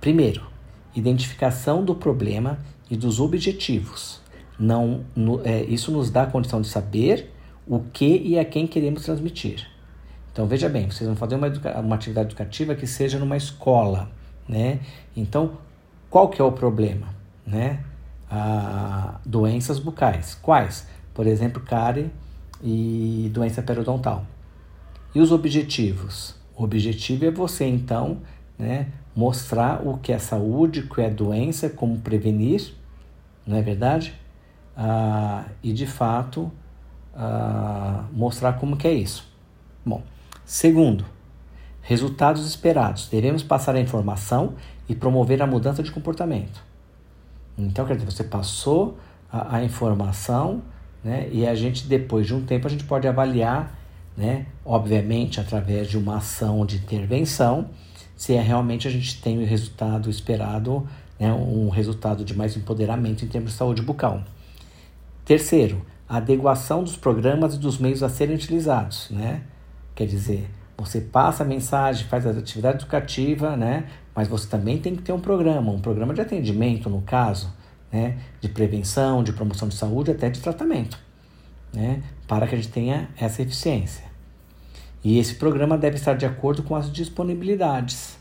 Primeiro, 0.00 0.46
identificação 0.94 1.84
do 1.84 1.94
problema 1.94 2.58
e 2.90 2.96
dos 2.96 3.18
objetivos. 3.20 4.20
Não, 4.58 5.04
no, 5.16 5.40
é, 5.44 5.62
isso 5.64 5.90
nos 5.90 6.10
dá 6.10 6.22
a 6.22 6.26
condição 6.26 6.60
de 6.60 6.68
saber 6.68 7.30
o 7.66 7.80
que 7.80 8.18
e 8.24 8.38
a 8.38 8.44
quem 8.44 8.66
queremos 8.66 9.02
transmitir. 9.04 9.66
Então 10.32 10.46
veja 10.46 10.68
bem, 10.68 10.90
vocês 10.90 11.06
vão 11.06 11.16
fazer 11.16 11.34
uma, 11.34 11.48
uma 11.80 11.94
atividade 11.94 12.28
educativa 12.28 12.74
que 12.74 12.86
seja 12.86 13.18
numa 13.18 13.36
escola, 13.36 14.10
né? 14.48 14.80
Então 15.16 15.58
qual 16.08 16.28
que 16.28 16.40
é 16.40 16.44
o 16.44 16.52
problema, 16.52 17.08
né? 17.46 17.82
Ah, 18.30 19.20
doenças 19.24 19.78
bucais. 19.78 20.34
Quais? 20.40 20.86
Por 21.14 21.26
exemplo, 21.26 21.62
cárie 21.62 22.10
e 22.62 23.30
doença 23.32 23.62
periodontal. 23.62 24.26
E 25.14 25.20
os 25.20 25.30
objetivos? 25.30 26.34
O 26.56 26.64
objetivo 26.64 27.24
é 27.24 27.30
você 27.30 27.66
então, 27.66 28.18
né, 28.58 28.88
mostrar 29.14 29.86
o 29.86 29.98
que 29.98 30.12
é 30.12 30.18
saúde, 30.18 30.80
o 30.80 30.88
que 30.88 31.00
é 31.00 31.10
doença, 31.10 31.68
como 31.68 31.98
prevenir, 31.98 32.72
não 33.46 33.56
é 33.56 33.62
verdade? 33.62 34.14
Ah, 34.76 35.44
e 35.62 35.72
de 35.72 35.86
fato 35.86 36.50
ah, 37.14 38.04
mostrar 38.12 38.54
como 38.54 38.76
que 38.76 38.88
é 38.88 38.92
isso. 38.92 39.30
Bom, 39.84 40.02
segundo, 40.44 41.04
resultados 41.82 42.46
esperados. 42.46 43.08
Devemos 43.08 43.42
passar 43.42 43.74
a 43.74 43.80
informação 43.80 44.54
e 44.88 44.94
promover 44.94 45.42
a 45.42 45.46
mudança 45.46 45.82
de 45.82 45.90
comportamento. 45.90 46.64
Então, 47.58 47.84
quer 47.84 47.96
dizer, 47.96 48.10
você 48.10 48.24
passou 48.24 48.98
a, 49.30 49.56
a 49.56 49.64
informação, 49.64 50.62
né, 51.04 51.28
e 51.30 51.46
a 51.46 51.54
gente 51.54 51.86
depois 51.86 52.26
de 52.26 52.34
um 52.34 52.44
tempo 52.44 52.66
a 52.66 52.70
gente 52.70 52.84
pode 52.84 53.06
avaliar, 53.06 53.78
né, 54.16 54.46
obviamente 54.64 55.40
através 55.40 55.88
de 55.88 55.96
uma 55.96 56.18
ação 56.18 56.64
de 56.66 56.76
intervenção, 56.76 57.70
se 58.16 58.34
é 58.34 58.40
realmente 58.40 58.86
a 58.86 58.90
gente 58.90 59.20
tem 59.20 59.42
o 59.42 59.46
resultado 59.46 60.08
esperado, 60.10 60.86
né, 61.18 61.32
um 61.32 61.68
resultado 61.68 62.24
de 62.24 62.36
mais 62.36 62.56
empoderamento 62.56 63.24
em 63.24 63.28
termos 63.28 63.52
de 63.52 63.56
saúde 63.56 63.82
bucal. 63.82 64.22
Terceiro, 65.24 65.82
a 66.08 66.18
adequação 66.18 66.82
dos 66.82 66.96
programas 66.96 67.54
e 67.54 67.58
dos 67.58 67.78
meios 67.78 68.02
a 68.02 68.08
serem 68.08 68.34
utilizados, 68.34 69.08
né? 69.10 69.42
Quer 69.94 70.06
dizer, 70.06 70.50
você 70.76 71.00
passa 71.00 71.42
a 71.42 71.46
mensagem, 71.46 72.06
faz 72.06 72.26
a 72.26 72.30
atividade 72.30 72.78
educativa, 72.78 73.56
né? 73.56 73.86
Mas 74.14 74.28
você 74.28 74.46
também 74.46 74.78
tem 74.78 74.94
que 74.94 75.02
ter 75.02 75.12
um 75.12 75.20
programa, 75.20 75.70
um 75.72 75.80
programa 75.80 76.12
de 76.12 76.20
atendimento, 76.20 76.90
no 76.90 77.00
caso, 77.02 77.52
né? 77.90 78.18
De 78.40 78.48
prevenção, 78.48 79.22
de 79.22 79.32
promoção 79.32 79.68
de 79.68 79.74
saúde, 79.74 80.10
até 80.10 80.28
de 80.28 80.40
tratamento, 80.40 80.98
né? 81.72 82.02
Para 82.26 82.46
que 82.46 82.54
a 82.54 82.58
gente 82.58 82.70
tenha 82.70 83.08
essa 83.16 83.42
eficiência. 83.42 84.04
E 85.04 85.18
esse 85.18 85.34
programa 85.34 85.76
deve 85.76 85.96
estar 85.96 86.14
de 86.14 86.24
acordo 86.24 86.62
com 86.62 86.76
as 86.76 86.92
disponibilidades, 86.92 88.16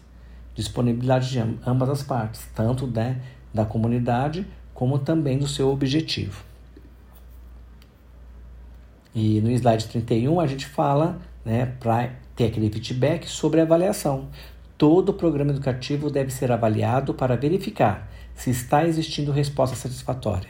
disponibilidade 0.55 1.29
de 1.29 1.39
ambas 1.65 1.89
as 1.89 2.03
partes, 2.03 2.47
tanto 2.55 2.87
né, 2.87 3.21
da 3.53 3.65
comunidade 3.65 4.47
como 4.73 4.97
também 4.97 5.37
do 5.37 5.47
seu 5.47 5.69
objetivo. 5.69 6.43
E 9.13 9.41
no 9.41 9.51
slide 9.51 9.87
31 9.87 10.39
a 10.39 10.47
gente 10.47 10.65
fala, 10.65 11.19
né, 11.45 11.67
para 11.79 12.11
ter 12.35 12.45
aquele 12.45 12.69
feedback 12.71 13.29
sobre 13.29 13.59
a 13.59 13.63
avaliação. 13.63 14.29
Todo 14.77 15.13
programa 15.13 15.51
educativo 15.51 16.09
deve 16.09 16.31
ser 16.31 16.51
avaliado 16.51 17.13
para 17.13 17.35
verificar 17.35 18.09
se 18.33 18.49
está 18.49 18.87
existindo 18.87 19.31
resposta 19.31 19.75
satisfatória, 19.75 20.49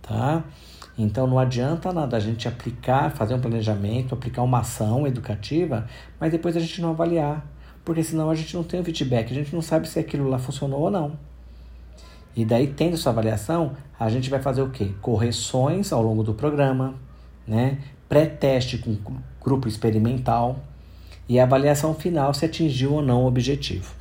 tá? 0.00 0.44
Então 0.96 1.26
não 1.26 1.38
adianta 1.38 1.92
nada 1.92 2.16
a 2.16 2.20
gente 2.20 2.46
aplicar, 2.46 3.10
fazer 3.10 3.34
um 3.34 3.40
planejamento, 3.40 4.14
aplicar 4.14 4.42
uma 4.42 4.60
ação 4.60 5.06
educativa, 5.06 5.86
mas 6.20 6.30
depois 6.30 6.56
a 6.56 6.60
gente 6.60 6.80
não 6.82 6.90
avaliar, 6.90 7.46
porque 7.84 8.02
senão 8.02 8.30
a 8.30 8.34
gente 8.34 8.54
não 8.54 8.62
tem 8.62 8.80
o 8.80 8.84
feedback, 8.84 9.30
a 9.30 9.34
gente 9.34 9.54
não 9.54 9.62
sabe 9.62 9.88
se 9.88 9.98
aquilo 9.98 10.28
lá 10.28 10.38
funcionou 10.38 10.80
ou 10.80 10.90
não. 10.90 11.12
E 12.34 12.44
daí, 12.44 12.66
tendo 12.66 12.94
essa 12.94 13.10
avaliação, 13.10 13.72
a 13.98 14.08
gente 14.08 14.30
vai 14.30 14.40
fazer 14.40 14.62
o 14.62 14.70
quê? 14.70 14.90
Correções 15.00 15.92
ao 15.92 16.02
longo 16.02 16.22
do 16.22 16.32
programa, 16.32 16.94
né? 17.46 17.78
Pré-teste 18.08 18.78
com 18.78 18.96
grupo 19.42 19.68
experimental 19.68 20.60
e 21.28 21.38
avaliação 21.38 21.94
final 21.94 22.32
se 22.32 22.44
atingiu 22.44 22.94
ou 22.94 23.02
não 23.02 23.24
o 23.24 23.26
objetivo. 23.26 23.94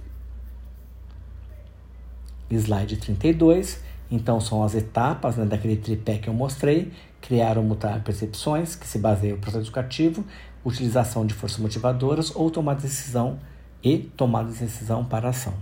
Slide 2.50 2.98
32 2.98 3.82
então, 4.12 4.42
são 4.42 4.62
as 4.62 4.76
etapas 4.76 5.38
né, 5.38 5.46
daquele 5.46 5.78
tripé 5.78 6.18
que 6.18 6.28
eu 6.28 6.34
mostrei: 6.34 6.92
criar 7.22 7.58
ou 7.58 7.64
mutar 7.64 8.04
percepções, 8.04 8.76
que 8.76 8.86
se 8.86 9.00
baseia 9.00 9.34
no 9.34 9.40
processo 9.40 9.64
educativo, 9.66 10.26
utilização 10.66 11.26
de 11.26 11.34
forças 11.34 11.60
motivadoras 11.60 12.36
ou 12.36 12.52
tomar 12.52 12.76
decisão 12.76 13.40
e 13.82 13.98
tomada 13.98 14.52
de 14.52 14.60
decisão 14.60 15.06
para 15.06 15.30
ação. 15.30 15.54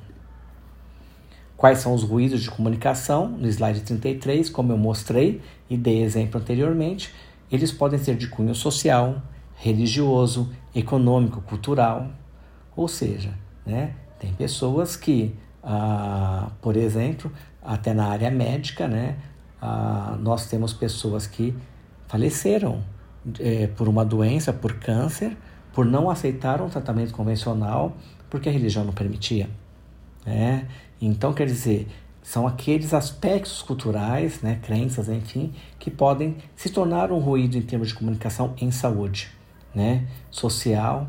Quais 1.55 1.79
são 1.79 1.93
os 1.93 2.03
ruídos 2.03 2.41
de 2.41 2.49
comunicação? 2.49 3.27
No 3.27 3.47
slide 3.47 3.81
33, 3.81 4.49
como 4.49 4.71
eu 4.71 4.77
mostrei 4.77 5.41
e 5.69 5.77
dei 5.77 6.01
exemplo 6.01 6.39
anteriormente, 6.41 7.13
eles 7.51 7.71
podem 7.71 7.99
ser 7.99 8.15
de 8.15 8.27
cunho 8.27 8.55
social, 8.55 9.21
religioso, 9.55 10.49
econômico, 10.73 11.41
cultural. 11.41 12.07
Ou 12.75 12.87
seja, 12.87 13.33
né, 13.65 13.93
tem 14.17 14.33
pessoas 14.33 14.95
que, 14.95 15.35
ah, 15.61 16.49
por 16.61 16.77
exemplo, 16.77 17.29
até 17.63 17.93
na 17.93 18.07
área 18.07 18.31
médica, 18.31 18.87
né? 18.87 19.17
Ah, 19.61 20.17
nós 20.19 20.47
temos 20.47 20.73
pessoas 20.73 21.27
que 21.27 21.53
faleceram 22.07 22.81
é, 23.39 23.67
por 23.67 23.87
uma 23.87 24.05
doença, 24.05 24.53
por 24.53 24.73
câncer, 24.79 25.37
por 25.73 25.85
não 25.85 26.09
aceitar 26.09 26.61
um 26.61 26.69
tratamento 26.69 27.13
convencional, 27.13 27.95
porque 28.29 28.49
a 28.49 28.51
religião 28.51 28.83
não 28.83 28.93
permitia. 28.93 29.49
Né? 30.25 30.67
Então, 31.01 31.33
quer 31.33 31.45
dizer, 31.45 31.87
são 32.21 32.45
aqueles 32.45 32.93
aspectos 32.93 33.61
culturais, 33.61 34.41
né, 34.41 34.59
crenças, 34.61 35.09
enfim, 35.09 35.53
que 35.77 35.89
podem 35.89 36.37
se 36.55 36.69
tornar 36.69 37.11
um 37.11 37.19
ruído 37.19 37.57
em 37.57 37.61
termos 37.61 37.89
de 37.89 37.95
comunicação 37.95 38.53
em 38.59 38.71
saúde, 38.71 39.29
né, 39.73 40.07
social, 40.29 41.07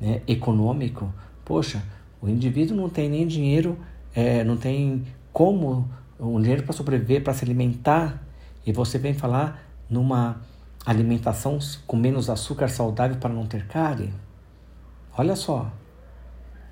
né, 0.00 0.20
econômico. 0.28 1.12
Poxa, 1.44 1.82
o 2.20 2.28
indivíduo 2.28 2.76
não 2.76 2.88
tem 2.88 3.08
nem 3.08 3.26
dinheiro, 3.26 3.78
é, 4.14 4.44
não 4.44 4.56
tem 4.56 5.04
como 5.40 5.90
um 6.20 6.38
dinheiro 6.38 6.64
para 6.64 6.74
sobreviver, 6.74 7.24
para 7.24 7.32
se 7.32 7.46
alimentar, 7.46 8.22
e 8.66 8.74
você 8.74 8.98
vem 8.98 9.14
falar 9.14 9.66
numa 9.88 10.42
alimentação 10.84 11.58
com 11.86 11.96
menos 11.96 12.28
açúcar 12.28 12.68
saudável 12.68 13.16
para 13.16 13.32
não 13.32 13.46
ter 13.46 13.66
cárie? 13.66 14.12
Olha 15.16 15.34
só, 15.34 15.72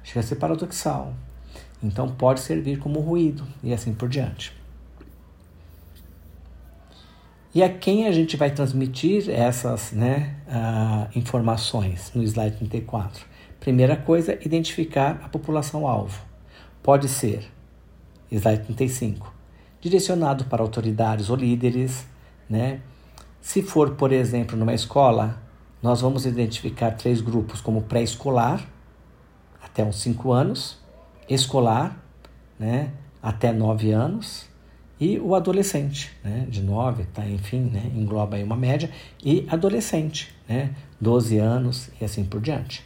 chega 0.04 0.20
a 0.20 0.22
ser 0.22 0.36
paradoxal. 0.36 1.14
Então 1.82 2.10
pode 2.10 2.40
servir 2.40 2.78
como 2.78 3.00
ruído 3.00 3.42
e 3.62 3.72
assim 3.72 3.94
por 3.94 4.06
diante. 4.06 4.54
E 7.54 7.62
a 7.62 7.72
quem 7.72 8.06
a 8.06 8.12
gente 8.12 8.36
vai 8.36 8.50
transmitir 8.50 9.30
essas 9.30 9.92
né, 9.92 10.36
uh, 10.46 11.18
informações 11.18 12.12
no 12.14 12.22
slide 12.22 12.58
34? 12.58 13.24
Primeira 13.60 13.96
coisa, 13.96 14.38
identificar 14.44 15.22
a 15.24 15.28
população-alvo. 15.30 16.20
Pode 16.82 17.08
ser 17.08 17.56
slide 18.30 18.64
35, 18.64 19.32
direcionado 19.80 20.44
para 20.44 20.62
autoridades 20.62 21.30
ou 21.30 21.36
líderes, 21.36 22.06
né? 22.48 22.80
Se 23.40 23.62
for, 23.62 23.90
por 23.90 24.12
exemplo, 24.12 24.56
numa 24.56 24.74
escola, 24.74 25.40
nós 25.82 26.00
vamos 26.00 26.26
identificar 26.26 26.90
três 26.90 27.20
grupos 27.20 27.60
como 27.60 27.82
pré-escolar, 27.82 28.66
até 29.62 29.84
uns 29.84 30.00
5 30.00 30.32
anos, 30.32 30.78
escolar, 31.28 32.02
né, 32.58 32.92
até 33.22 33.52
9 33.52 33.92
anos, 33.92 34.46
e 35.00 35.18
o 35.20 35.34
adolescente, 35.36 36.10
né, 36.24 36.46
de 36.48 36.60
9, 36.60 37.04
tá, 37.04 37.24
enfim, 37.24 37.60
né, 37.60 37.90
engloba 37.94 38.36
aí 38.36 38.42
uma 38.42 38.56
média, 38.56 38.90
e 39.24 39.46
adolescente, 39.48 40.34
né, 40.48 40.74
12 41.00 41.38
anos 41.38 41.90
e 42.00 42.04
assim 42.04 42.24
por 42.24 42.40
diante. 42.40 42.84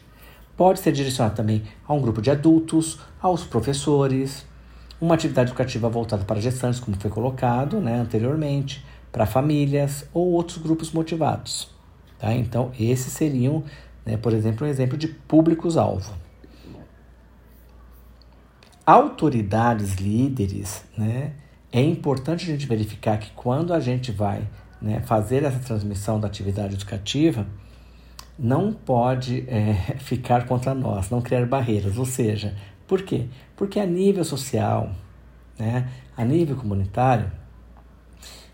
Pode 0.55 0.81
ser 0.81 0.93
direcionado 0.93 1.35
também 1.35 1.63
a 1.89 1.95
um 1.95 2.01
grupo 2.01 2.21
de 2.21 2.31
adultos, 2.31 3.01
aos 3.21 3.43
professores, 3.43 4.45
uma 5.03 5.17
atividade 5.17 5.51
educativa 5.51 5.89
voltada 5.89 6.25
para 6.25 6.41
gestantes, 6.41 6.79
como 6.79 6.97
foi 6.97 7.11
colocado 7.11 7.81
né, 7.81 7.97
anteriormente, 7.97 8.85
para 9.11 9.27
famílias 9.27 10.09
ou 10.15 10.31
outros 10.31 10.59
grupos 10.59 10.93
motivados. 10.93 11.69
Tá? 12.21 12.33
Então, 12.33 12.71
esses 12.79 13.13
seriam, 13.13 13.65
né, 14.07 14.17
por 14.17 14.33
exemplo, 14.33 14.65
um 14.65 14.71
exemplo 14.71 14.97
de 14.97 15.09
públicos-alvo. 15.09 16.15
Autoridades 18.87 19.97
líderes, 19.97 20.85
né, 20.97 21.33
é 21.73 21.83
importante 21.83 22.45
a 22.45 22.53
gente 22.53 22.67
verificar 22.67 23.19
que 23.19 23.33
quando 23.33 23.75
a 23.75 23.81
gente 23.81 24.13
vai 24.13 24.47
né, 24.81 25.01
fazer 25.01 25.43
essa 25.43 25.59
transmissão 25.59 26.21
da 26.21 26.29
atividade 26.29 26.75
educativa, 26.75 27.45
não 28.39 28.73
pode 28.73 29.45
é, 29.49 29.75
ficar 29.99 30.47
contra 30.47 30.73
nós, 30.75 31.11
não 31.11 31.21
criar 31.21 31.45
barreiras, 31.45 31.99
ou 31.99 32.07
seja, 32.07 32.55
por 32.87 33.03
quê? 33.03 33.27
Porque 33.63 33.79
a 33.79 33.87
nível 33.87 34.25
social, 34.25 34.91
né, 35.57 35.89
a 36.17 36.25
nível 36.25 36.57
comunitário, 36.57 37.31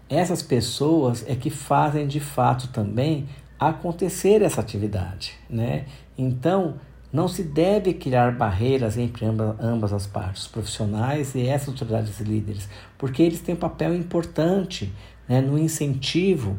essas 0.06 0.42
pessoas 0.42 1.24
é 1.26 1.34
que 1.34 1.48
fazem 1.48 2.06
de 2.06 2.20
fato 2.20 2.68
também 2.68 3.26
acontecer 3.58 4.42
essa 4.42 4.60
atividade, 4.60 5.32
né? 5.48 5.86
Então, 6.18 6.74
não 7.10 7.26
se 7.26 7.42
deve 7.42 7.94
criar 7.94 8.36
barreiras 8.36 8.98
entre 8.98 9.24
ambas 9.58 9.94
as 9.94 10.06
partes, 10.06 10.46
profissionais 10.46 11.34
e 11.34 11.46
essas 11.46 11.70
autoridades 11.70 12.20
líderes, 12.20 12.68
porque 12.98 13.22
eles 13.22 13.40
têm 13.40 13.54
um 13.54 13.58
papel 13.58 13.94
importante 13.94 14.92
né, 15.26 15.40
no 15.40 15.58
incentivo 15.58 16.58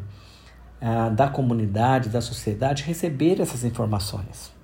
ah, 0.80 1.08
da 1.08 1.28
comunidade, 1.28 2.08
da 2.08 2.20
sociedade 2.20 2.82
receber 2.82 3.40
essas 3.40 3.62
informações. 3.62 4.58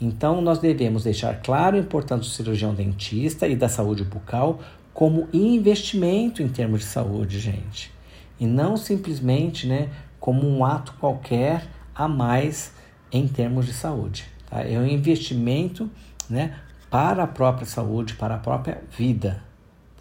Então, 0.00 0.40
nós 0.40 0.58
devemos 0.58 1.04
deixar 1.04 1.40
claro 1.40 1.76
a 1.76 1.80
importância 1.80 2.28
do 2.28 2.34
cirurgião 2.34 2.74
dentista 2.74 3.48
e 3.48 3.56
da 3.56 3.68
saúde 3.68 4.04
bucal 4.04 4.60
como 4.92 5.28
investimento 5.32 6.42
em 6.42 6.48
termos 6.48 6.80
de 6.80 6.86
saúde, 6.86 7.38
gente. 7.38 7.92
E 8.38 8.46
não 8.46 8.76
simplesmente 8.76 9.66
né, 9.66 9.90
como 10.18 10.46
um 10.46 10.64
ato 10.64 10.94
qualquer 11.00 11.66
a 11.94 12.06
mais 12.06 12.72
em 13.10 13.26
termos 13.26 13.66
de 13.66 13.72
saúde. 13.72 14.24
Tá? 14.48 14.62
É 14.62 14.78
um 14.78 14.86
investimento 14.86 15.90
né, 16.28 16.58
para 16.90 17.24
a 17.24 17.26
própria 17.26 17.66
saúde, 17.66 18.14
para 18.14 18.34
a 18.34 18.38
própria 18.38 18.82
vida. 18.96 19.42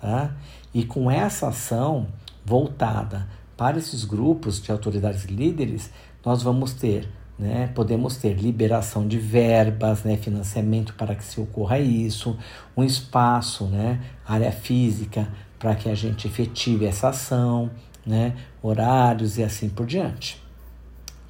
Tá? 0.02 0.36
E 0.74 0.84
com 0.84 1.10
essa 1.10 1.50
ação 1.50 2.08
voltada 2.44 3.28
para 3.56 3.78
esses 3.78 4.04
grupos 4.04 4.62
de 4.62 4.72
autoridades 4.72 5.24
líderes, 5.24 5.90
nós 6.24 6.44
vamos 6.44 6.74
ter 6.74 7.08
né? 7.38 7.70
Podemos 7.76 8.18
ter 8.18 8.34
liberação 8.34 9.08
de 9.08 9.18
verbas, 9.18 10.04
né? 10.04 10.18
financiamento 10.18 10.94
para 10.94 11.16
que 11.16 11.24
se 11.24 11.40
ocorra 11.40 11.78
isso, 11.80 12.38
um 12.76 12.84
espaço, 12.84 13.66
né? 13.66 14.02
área 14.26 14.52
física 14.52 15.28
para 15.60 15.76
que 15.76 15.90
a 15.90 15.96
gente 15.96 16.28
efetive 16.28 16.86
essa 16.86 17.10
ação, 17.10 17.70
né? 18.06 18.36
horários 18.62 19.38
e 19.38 19.44
assim 19.44 19.70
por 19.70 19.86
diante. 19.86 20.42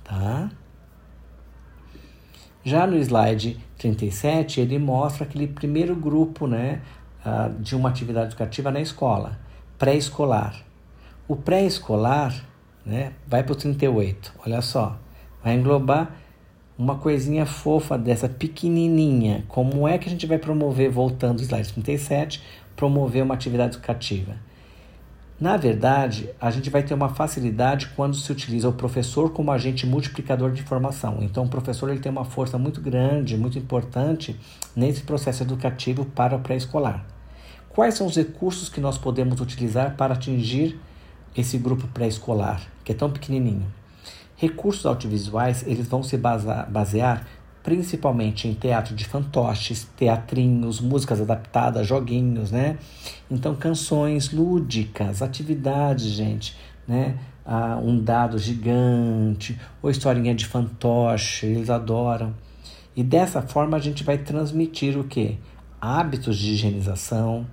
Tá? 0.03 0.49
Já 2.63 2.85
no 2.85 2.97
slide 2.97 3.59
37, 3.77 4.59
ele 4.59 4.79
mostra 4.79 5.23
aquele 5.23 5.47
primeiro 5.47 5.95
grupo 5.95 6.47
né, 6.47 6.81
ah, 7.23 7.51
de 7.59 7.75
uma 7.75 7.89
atividade 7.89 8.27
educativa 8.27 8.71
na 8.71 8.81
escola, 8.81 9.39
pré-escolar. 9.77 10.55
O 11.27 11.35
pré-escolar 11.35 12.33
né, 12.83 13.13
vai 13.27 13.43
para 13.43 13.53
o 13.53 13.55
38, 13.55 14.33
olha 14.43 14.61
só 14.63 14.99
vai 15.45 15.53
englobar 15.53 16.11
uma 16.75 16.95
coisinha 16.95 17.45
fofa 17.45 17.99
dessa 17.99 18.27
pequenininha. 18.27 19.45
Como 19.47 19.87
é 19.87 19.95
que 19.99 20.07
a 20.07 20.11
gente 20.11 20.25
vai 20.25 20.39
promover, 20.39 20.89
voltando 20.89 21.39
ao 21.39 21.45
slide 21.45 21.71
37, 21.71 22.41
promover 22.75 23.21
uma 23.21 23.35
atividade 23.35 23.77
educativa? 23.77 24.35
Na 25.39 25.55
verdade, 25.55 26.29
a 26.41 26.49
gente 26.49 26.71
vai 26.71 26.81
ter 26.81 26.95
uma 26.95 27.09
facilidade 27.09 27.91
quando 27.95 28.15
se 28.15 28.31
utiliza 28.31 28.67
o 28.67 28.73
professor 28.73 29.31
como 29.33 29.51
agente 29.51 29.85
multiplicador 29.85 30.51
de 30.51 30.63
informação. 30.63 31.19
Então, 31.21 31.43
o 31.43 31.49
professor 31.49 31.91
ele 31.91 31.99
tem 31.99 32.11
uma 32.11 32.25
força 32.25 32.57
muito 32.57 32.81
grande, 32.81 33.37
muito 33.37 33.59
importante 33.59 34.35
nesse 34.75 35.01
processo 35.01 35.43
educativo 35.43 36.05
para 36.05 36.35
o 36.35 36.39
pré-escolar. 36.39 37.05
Quais 37.69 37.93
são 37.93 38.07
os 38.07 38.15
recursos 38.15 38.67
que 38.67 38.81
nós 38.81 38.97
podemos 38.97 39.39
utilizar 39.39 39.95
para 39.95 40.15
atingir 40.15 40.79
esse 41.37 41.57
grupo 41.59 41.85
pré-escolar, 41.89 42.61
que 42.83 42.93
é 42.93 42.95
tão 42.95 43.11
pequenininho? 43.11 43.67
Recursos 44.35 44.85
audiovisuais 44.85 45.63
eles 45.65 45.87
vão 45.87 46.03
se 46.03 46.17
basear 46.17 47.25
principalmente 47.63 48.47
em 48.47 48.53
teatro 48.53 48.93
de 48.93 49.05
fantoches, 49.05 49.87
teatrinhos, 49.97 50.79
músicas 50.79 51.19
adaptadas, 51.19 51.87
joguinhos, 51.87 52.51
né? 52.51 52.77
Então, 53.29 53.55
canções 53.55 54.31
lúdicas, 54.31 55.23
atividades, 55.23 56.05
gente, 56.05 56.55
né? 56.87 57.17
Ah, 57.43 57.79
um 57.81 57.99
dado 57.99 58.37
gigante, 58.37 59.59
ou 59.81 59.89
historinha 59.89 60.35
de 60.35 60.45
fantoche, 60.45 61.47
eles 61.47 61.71
adoram. 61.71 62.35
E 62.95 63.03
dessa 63.03 63.41
forma 63.41 63.77
a 63.77 63.79
gente 63.79 64.03
vai 64.03 64.19
transmitir 64.19 64.95
o 64.95 65.03
que? 65.03 65.39
Hábitos 65.81 66.37
de 66.37 66.51
higienização, 66.51 67.47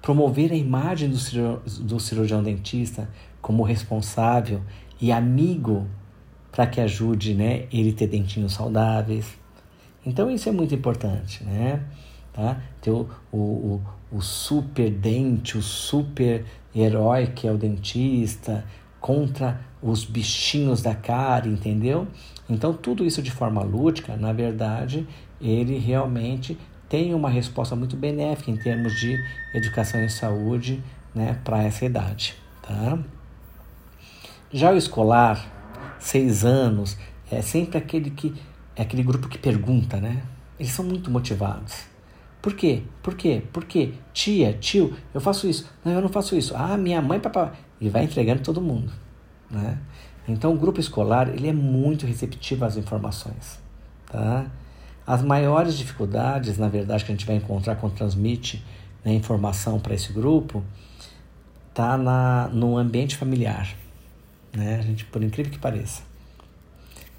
promover 0.00 0.52
a 0.52 0.56
imagem 0.56 1.10
do 1.10 1.98
cirurgião 1.98 2.40
dentista 2.40 3.08
como 3.42 3.62
responsável 3.62 4.62
e 5.04 5.12
amigo 5.12 5.86
para 6.50 6.66
que 6.66 6.80
ajude 6.80 7.34
né, 7.34 7.66
ele 7.70 7.92
ter 7.92 8.06
dentinhos 8.06 8.54
saudáveis. 8.54 9.34
Então 10.06 10.30
isso 10.30 10.48
é 10.48 10.52
muito 10.52 10.74
importante, 10.74 11.44
né? 11.44 11.84
Tá? 12.32 12.58
Ter 12.80 12.90
o, 12.90 13.06
o, 13.30 13.82
o 14.10 14.22
super 14.22 14.90
dente, 14.90 15.58
o 15.58 15.62
super 15.62 16.42
herói 16.74 17.26
que 17.26 17.46
é 17.46 17.52
o 17.52 17.58
dentista, 17.58 18.64
contra 18.98 19.60
os 19.82 20.06
bichinhos 20.06 20.80
da 20.80 20.94
cara, 20.94 21.46
entendeu? 21.46 22.08
Então 22.48 22.72
tudo 22.72 23.04
isso 23.04 23.20
de 23.20 23.30
forma 23.30 23.62
lúdica, 23.62 24.16
na 24.16 24.32
verdade, 24.32 25.06
ele 25.38 25.76
realmente 25.76 26.56
tem 26.88 27.12
uma 27.12 27.28
resposta 27.28 27.76
muito 27.76 27.94
benéfica 27.94 28.50
em 28.50 28.56
termos 28.56 28.98
de 28.98 29.22
educação 29.52 30.02
e 30.02 30.08
saúde 30.08 30.82
né, 31.14 31.38
para 31.44 31.62
essa 31.62 31.84
idade. 31.84 32.34
Tá? 32.62 32.98
Já 34.54 34.70
o 34.70 34.76
escolar, 34.76 35.44
seis 35.98 36.44
anos, 36.44 36.96
é 37.28 37.42
sempre 37.42 37.76
aquele 37.76 38.08
que 38.08 38.32
é 38.76 38.82
aquele 38.82 39.02
grupo 39.02 39.26
que 39.26 39.36
pergunta, 39.36 39.96
né? 39.96 40.22
Eles 40.60 40.70
são 40.70 40.84
muito 40.84 41.10
motivados. 41.10 41.86
Por 42.40 42.54
quê? 42.54 42.84
Por 43.02 43.16
quê? 43.16 43.42
Por 43.52 43.64
quê? 43.64 43.94
Tia, 44.12 44.52
tio, 44.52 44.94
eu 45.12 45.20
faço 45.20 45.48
isso. 45.48 45.68
Não, 45.84 45.90
eu 45.90 46.00
não 46.00 46.08
faço 46.08 46.36
isso. 46.36 46.54
Ah, 46.56 46.76
minha 46.76 47.02
mãe, 47.02 47.18
papai. 47.18 47.50
E 47.80 47.88
vai 47.88 48.04
entregando 48.04 48.44
todo 48.44 48.60
mundo, 48.60 48.92
né? 49.50 49.76
Então, 50.28 50.54
o 50.54 50.56
grupo 50.56 50.78
escolar, 50.78 51.30
ele 51.30 51.48
é 51.48 51.52
muito 51.52 52.06
receptivo 52.06 52.64
às 52.64 52.76
informações, 52.76 53.58
tá? 54.06 54.46
As 55.04 55.20
maiores 55.20 55.76
dificuldades, 55.76 56.58
na 56.58 56.68
verdade, 56.68 57.04
que 57.04 57.10
a 57.10 57.14
gente 57.16 57.26
vai 57.26 57.34
encontrar 57.34 57.74
quando 57.74 57.94
transmite 57.94 58.64
né, 59.04 59.12
informação 59.14 59.80
para 59.80 59.96
esse 59.96 60.12
grupo, 60.12 60.62
tá 61.74 61.98
na, 61.98 62.46
no 62.52 62.78
ambiente 62.78 63.16
familiar 63.16 63.82
né? 64.54 64.78
A 64.78 64.82
gente, 64.82 65.04
por 65.04 65.22
incrível 65.22 65.52
que 65.52 65.58
pareça. 65.58 66.02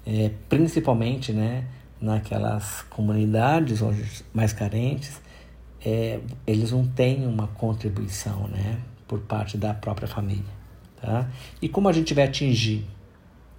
É, 0.06 0.30
principalmente, 0.48 1.32
né, 1.32 1.64
naquelas 2.00 2.82
comunidades 2.82 3.82
hoje 3.82 4.24
mais 4.32 4.52
carentes, 4.52 5.20
é, 5.84 6.20
eles 6.46 6.70
não 6.70 6.86
têm 6.86 7.26
uma 7.26 7.48
contribuição, 7.48 8.46
né, 8.48 8.78
por 9.08 9.20
parte 9.20 9.56
da 9.56 9.74
própria 9.74 10.06
família, 10.06 10.44
tá? 11.00 11.28
E 11.60 11.68
como 11.68 11.88
a 11.88 11.92
gente 11.92 12.14
vai 12.14 12.24
atingir 12.24 12.84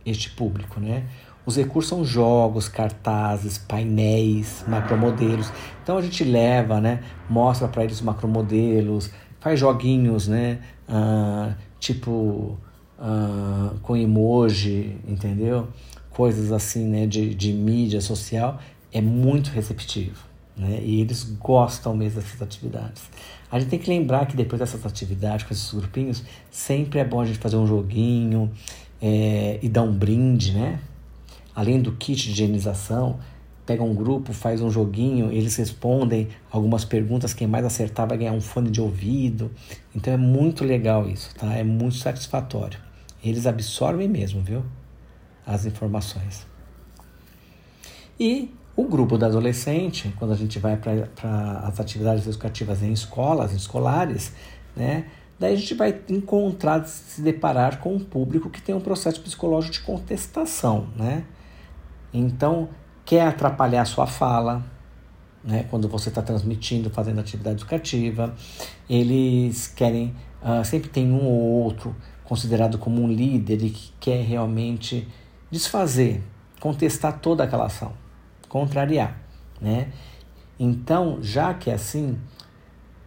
este 0.05 0.29
público, 0.31 0.79
né? 0.79 1.05
Os 1.45 1.55
recursos 1.55 1.87
são 1.87 2.03
jogos, 2.03 2.67
cartazes, 2.67 3.57
painéis, 3.57 4.65
macromodelos. 4.67 5.51
Então 5.81 5.97
a 5.97 6.01
gente 6.01 6.23
leva, 6.25 6.81
né? 6.81 7.01
Mostra 7.29 7.69
para 7.69 7.85
eles 7.85 8.01
macromodelos, 8.01 9.09
faz 9.39 9.57
joguinhos, 9.57 10.27
né? 10.27 10.59
Ah, 10.87 11.53
tipo 11.79 12.57
uh, 12.99 13.77
com 13.79 13.95
emoji, 13.95 14.97
entendeu? 15.07 15.67
Coisas 16.09 16.51
assim, 16.51 16.85
né, 16.85 17.05
de, 17.05 17.33
de 17.35 17.53
mídia 17.53 18.01
social, 18.01 18.59
é 18.91 19.01
muito 19.01 19.49
receptivo, 19.49 20.25
né? 20.55 20.79
E 20.83 21.01
eles 21.01 21.23
gostam 21.23 21.95
mesmo 21.95 22.21
dessas 22.21 22.41
atividades. 22.41 23.03
A 23.51 23.59
gente 23.59 23.69
tem 23.69 23.79
que 23.79 23.89
lembrar 23.89 24.25
que 24.25 24.35
depois 24.35 24.59
dessas 24.59 24.85
atividades 24.85 25.45
com 25.45 25.53
esses 25.53 25.71
grupinhos, 25.71 26.23
sempre 26.49 26.99
é 26.99 27.05
bom 27.05 27.21
a 27.21 27.25
gente 27.25 27.39
fazer 27.39 27.55
um 27.55 27.67
joguinho 27.67 28.51
é, 29.01 29.59
e 29.61 29.69
dar 29.69 29.83
um 29.83 29.93
brinde, 29.93 30.53
né? 30.53 30.79
Além 31.55 31.81
do 31.81 31.91
kit 31.93 32.25
de 32.25 32.31
higienização, 32.31 33.19
pega 33.65 33.83
um 33.83 33.93
grupo, 33.93 34.31
faz 34.31 34.61
um 34.61 34.69
joguinho, 34.69 35.31
eles 35.31 35.55
respondem 35.57 36.29
algumas 36.51 36.85
perguntas, 36.85 37.33
quem 37.33 37.47
mais 37.47 37.65
acertar 37.65 38.07
vai 38.07 38.17
ganhar 38.17 38.31
um 38.31 38.41
fone 38.41 38.69
de 38.69 38.81
ouvido. 38.81 39.51
Então 39.95 40.13
é 40.13 40.17
muito 40.17 40.63
legal 40.63 41.07
isso, 41.07 41.33
tá? 41.35 41.53
É 41.53 41.63
muito 41.63 41.95
satisfatório. 41.95 42.86
Eles 43.23 43.45
absorvem 43.45 44.07
mesmo, 44.07 44.41
viu? 44.41 44.63
As 45.45 45.65
informações. 45.65 46.45
E 48.19 48.53
o 48.75 48.83
grupo 48.83 49.17
da 49.17 49.27
adolescente, 49.27 50.13
quando 50.17 50.33
a 50.33 50.35
gente 50.35 50.59
vai 50.59 50.77
para 50.77 51.61
as 51.63 51.79
atividades 51.79 52.27
educativas 52.27 52.83
em 52.83 52.91
escolas, 52.91 53.51
em 53.51 53.55
escolares, 53.55 54.33
né? 54.75 55.05
Daí 55.39 55.53
a 55.53 55.55
gente 55.55 55.73
vai 55.75 55.99
encontrar, 56.09 56.85
se 56.85 57.21
deparar 57.21 57.79
com 57.79 57.95
um 57.95 57.99
público 57.99 58.49
que 58.49 58.61
tem 58.61 58.73
um 58.73 58.79
processo 58.79 59.21
psicológico 59.21 59.73
de 59.73 59.81
contestação, 59.81 60.87
né? 60.95 61.23
Então, 62.13 62.69
quer 63.05 63.21
atrapalhar 63.21 63.81
a 63.81 63.85
sua 63.85 64.07
fala, 64.07 64.63
né? 65.43 65.65
Quando 65.69 65.87
você 65.87 66.09
está 66.09 66.21
transmitindo, 66.21 66.89
fazendo 66.89 67.19
atividade 67.19 67.61
educativa, 67.61 68.33
eles 68.89 69.67
querem, 69.67 70.15
uh, 70.41 70.63
sempre 70.65 70.89
tem 70.89 71.11
um 71.11 71.25
ou 71.25 71.63
outro 71.63 71.95
considerado 72.27 72.77
como 72.77 73.01
um 73.01 73.07
líder 73.07 73.63
e 73.63 73.69
que 73.69 73.91
quer 74.01 74.21
realmente 74.21 75.07
desfazer, 75.49 76.21
contestar 76.59 77.19
toda 77.19 77.45
aquela 77.45 77.67
ação, 77.67 77.93
contrariar, 78.49 79.17
né? 79.61 79.87
Então, 80.59 81.19
já 81.21 81.53
que 81.53 81.69
é 81.69 81.75
assim, 81.75 82.17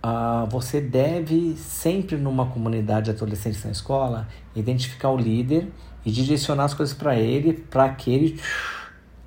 uh, 0.03 0.49
você 0.49 0.81
deve 0.81 1.55
sempre 1.57 2.17
numa 2.17 2.47
comunidade 2.47 3.07
de 3.07 3.11
adolescentes 3.11 3.63
na 3.63 3.73
escola 3.73 4.27
identificar 4.57 5.11
o 5.11 5.19
líder 5.19 5.69
e 6.05 6.11
direcionar 6.11 6.65
as 6.65 6.75
coisas 6.75 6.95
para 6.95 7.15
ele, 7.15 7.53
para 7.53 7.91
que 7.91 8.11
ele 8.11 8.41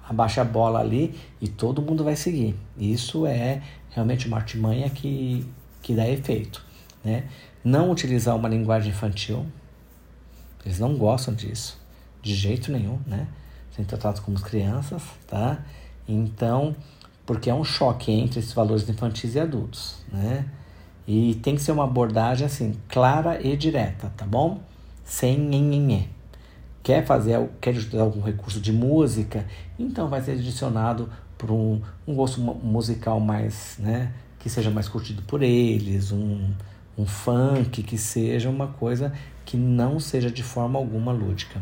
abaixe 0.10 0.40
a 0.40 0.44
bola 0.44 0.80
ali 0.80 1.14
e 1.40 1.48
todo 1.48 1.84
mundo 1.84 2.04
vai 2.04 2.16
seguir. 2.16 2.56
Isso 2.78 3.28
é 3.28 3.62
realmente 3.92 4.28
uma 4.28 4.38
artimanha 4.38 4.90
que, 4.90 5.46
que 5.84 5.94
dá 5.94 6.10
efeito. 6.10 6.66
Né? 7.04 7.26
Não 7.64 7.92
utilizar 7.92 8.36
uma 8.36 8.50
linguagem 8.50 8.90
infantil, 8.90 9.46
eles 10.66 10.80
não 10.80 10.96
gostam 10.96 11.34
disso, 11.34 11.80
de 12.22 12.34
jeito 12.34 12.72
nenhum, 12.72 13.00
né? 13.06 13.28
Sendo 13.76 13.88
tratados 13.88 14.20
como 14.20 14.40
crianças, 14.40 15.02
tá? 15.28 15.60
Então, 16.08 16.76
porque 17.26 17.50
é 17.50 17.54
um 17.54 17.64
choque 17.64 18.12
entre 18.12 18.40
esses 18.40 18.54
valores 18.54 18.88
infantis 18.88 19.36
e 19.36 19.40
adultos, 19.40 19.98
né? 20.12 20.46
E 21.08 21.36
tem 21.36 21.56
que 21.56 21.62
ser 21.62 21.72
uma 21.72 21.84
abordagem 21.84 22.46
assim, 22.46 22.76
clara 22.88 23.42
e 23.46 23.58
direta, 23.58 24.12
tá 24.16 24.26
bom? 24.26 24.62
Sem 25.04 25.38
nhenhenhê. 25.38 26.06
Quer 26.82 27.06
fazer, 27.06 27.50
quer 27.60 27.76
usar 27.76 28.02
algum 28.02 28.22
recurso 28.22 28.60
de 28.60 28.72
música, 28.72 29.46
então 29.78 30.08
vai 30.08 30.22
ser 30.22 30.38
direcionado 30.38 31.10
para 31.38 31.52
um, 31.52 31.82
um 32.08 32.16
gosto 32.16 32.40
musical 32.42 33.20
mais, 33.20 33.76
né? 33.80 34.14
Que 34.40 34.50
seja 34.50 34.70
mais 34.70 34.88
curtido 34.88 35.22
por 35.24 35.42
eles, 35.42 36.12
um, 36.12 36.52
um 36.98 37.06
funk, 37.06 37.84
que 37.84 37.98
seja 37.98 38.50
uma 38.50 38.68
coisa 38.68 39.14
que 39.46 39.58
não 39.58 40.00
seja 40.00 40.32
de 40.32 40.44
forma 40.44 40.78
alguma 40.80 41.12
lúdica. 41.12 41.62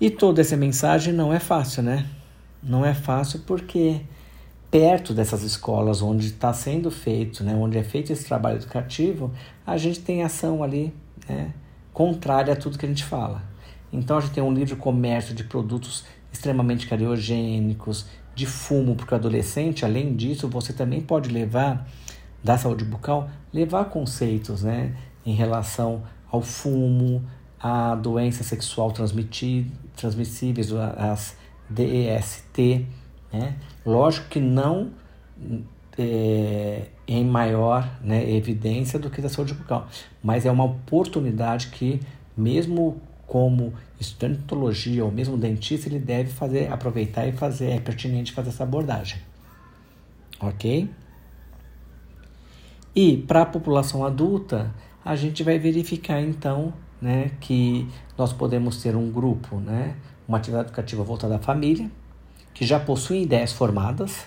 E 0.00 0.10
toda 0.10 0.40
essa 0.40 0.56
mensagem 0.56 1.12
não 1.12 1.32
é 1.32 1.38
fácil, 1.38 1.82
né? 1.82 2.06
Não 2.62 2.84
é 2.84 2.94
fácil 2.94 3.40
porque 3.46 4.00
perto 4.70 5.12
dessas 5.12 5.42
escolas 5.42 6.00
onde 6.00 6.28
está 6.28 6.52
sendo 6.52 6.90
feito, 6.90 7.42
né, 7.42 7.54
onde 7.54 7.76
é 7.76 7.82
feito 7.82 8.12
esse 8.12 8.24
trabalho 8.24 8.56
educativo, 8.56 9.32
a 9.66 9.76
gente 9.76 9.98
tem 10.00 10.22
ação 10.22 10.62
ali 10.62 10.94
né, 11.28 11.52
contrária 11.92 12.52
a 12.52 12.56
tudo 12.56 12.78
que 12.78 12.86
a 12.86 12.88
gente 12.88 13.04
fala. 13.04 13.42
Então 13.92 14.18
a 14.18 14.20
gente 14.20 14.32
tem 14.32 14.42
um 14.42 14.52
livre 14.52 14.76
comércio 14.76 15.34
de 15.34 15.42
produtos 15.42 16.04
extremamente 16.32 16.86
cariogênicos, 16.86 18.06
de 18.34 18.46
fumo, 18.46 18.94
porque 18.94 19.12
o 19.12 19.16
adolescente, 19.16 19.84
além 19.84 20.14
disso, 20.14 20.48
você 20.48 20.72
também 20.72 21.00
pode 21.00 21.28
levar, 21.28 21.88
da 22.42 22.56
saúde 22.56 22.84
bucal, 22.84 23.28
levar 23.52 23.86
conceitos 23.86 24.62
né, 24.62 24.94
em 25.24 25.34
relação 25.34 26.02
ao 26.30 26.40
fumo, 26.40 27.22
a 27.58 27.94
doenças 27.94 28.46
sexual 28.46 28.92
transmissíveis, 28.92 30.72
as 30.96 31.36
DEST, 31.68 32.86
né? 33.32 33.56
Lógico 33.84 34.28
que 34.28 34.40
não 34.40 34.90
é, 35.98 36.86
em 37.06 37.24
maior 37.24 37.88
né, 38.02 38.28
evidência 38.32 38.98
do 38.98 39.10
que 39.10 39.20
da 39.20 39.28
saúde 39.28 39.54
bucal, 39.54 39.86
mas 40.22 40.46
é 40.46 40.50
uma 40.50 40.64
oportunidade 40.64 41.68
que, 41.68 42.00
mesmo 42.36 43.00
como 43.26 43.72
estudante 44.00 45.00
ou 45.00 45.12
mesmo 45.12 45.36
dentista, 45.36 45.88
ele 45.88 45.98
deve 45.98 46.30
fazer, 46.30 46.72
aproveitar 46.72 47.26
e 47.26 47.32
fazer, 47.32 47.70
é 47.70 47.80
pertinente 47.80 48.32
fazer 48.32 48.48
essa 48.48 48.64
abordagem. 48.64 49.18
Ok? 50.40 50.88
E 52.94 53.16
para 53.16 53.42
a 53.42 53.46
população 53.46 54.04
adulta, 54.04 54.74
a 55.04 55.14
gente 55.16 55.42
vai 55.42 55.58
verificar 55.58 56.20
então 56.20 56.72
né, 57.00 57.30
que 57.40 57.88
nós 58.18 58.32
podemos 58.32 58.82
ter 58.82 58.94
um 58.96 59.10
grupo, 59.10 59.56
né, 59.56 59.96
uma 60.28 60.38
atividade 60.38 60.68
educativa 60.68 61.02
voltada 61.02 61.36
à 61.36 61.38
família, 61.38 61.90
que 62.52 62.66
já 62.66 62.78
possuem 62.78 63.22
ideias 63.22 63.52
formadas, 63.52 64.26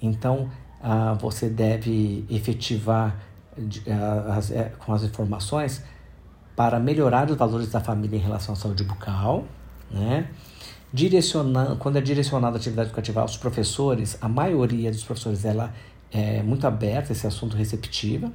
então 0.00 0.50
ah, 0.82 1.14
você 1.14 1.48
deve 1.48 2.24
efetivar 2.28 3.16
ah, 3.88 4.34
as, 4.36 4.50
é, 4.50 4.72
com 4.78 4.92
as 4.92 5.02
informações 5.02 5.82
para 6.56 6.80
melhorar 6.80 7.30
os 7.30 7.36
valores 7.36 7.70
da 7.70 7.80
família 7.80 8.16
em 8.16 8.20
relação 8.20 8.54
à 8.54 8.56
saúde 8.56 8.82
bucal, 8.82 9.44
né? 9.90 10.28
Direcionando, 10.92 11.76
quando 11.76 11.98
é 11.98 12.00
direcionada 12.00 12.56
a 12.56 12.58
atividade 12.58 12.88
educativa 12.88 13.20
aos 13.20 13.36
professores, 13.36 14.18
a 14.20 14.28
maioria 14.28 14.90
dos 14.90 15.04
professores 15.04 15.44
ela 15.44 15.72
é 16.10 16.42
muito 16.42 16.66
aberta 16.66 17.12
esse 17.12 17.26
assunto 17.26 17.56
receptiva, 17.56 18.32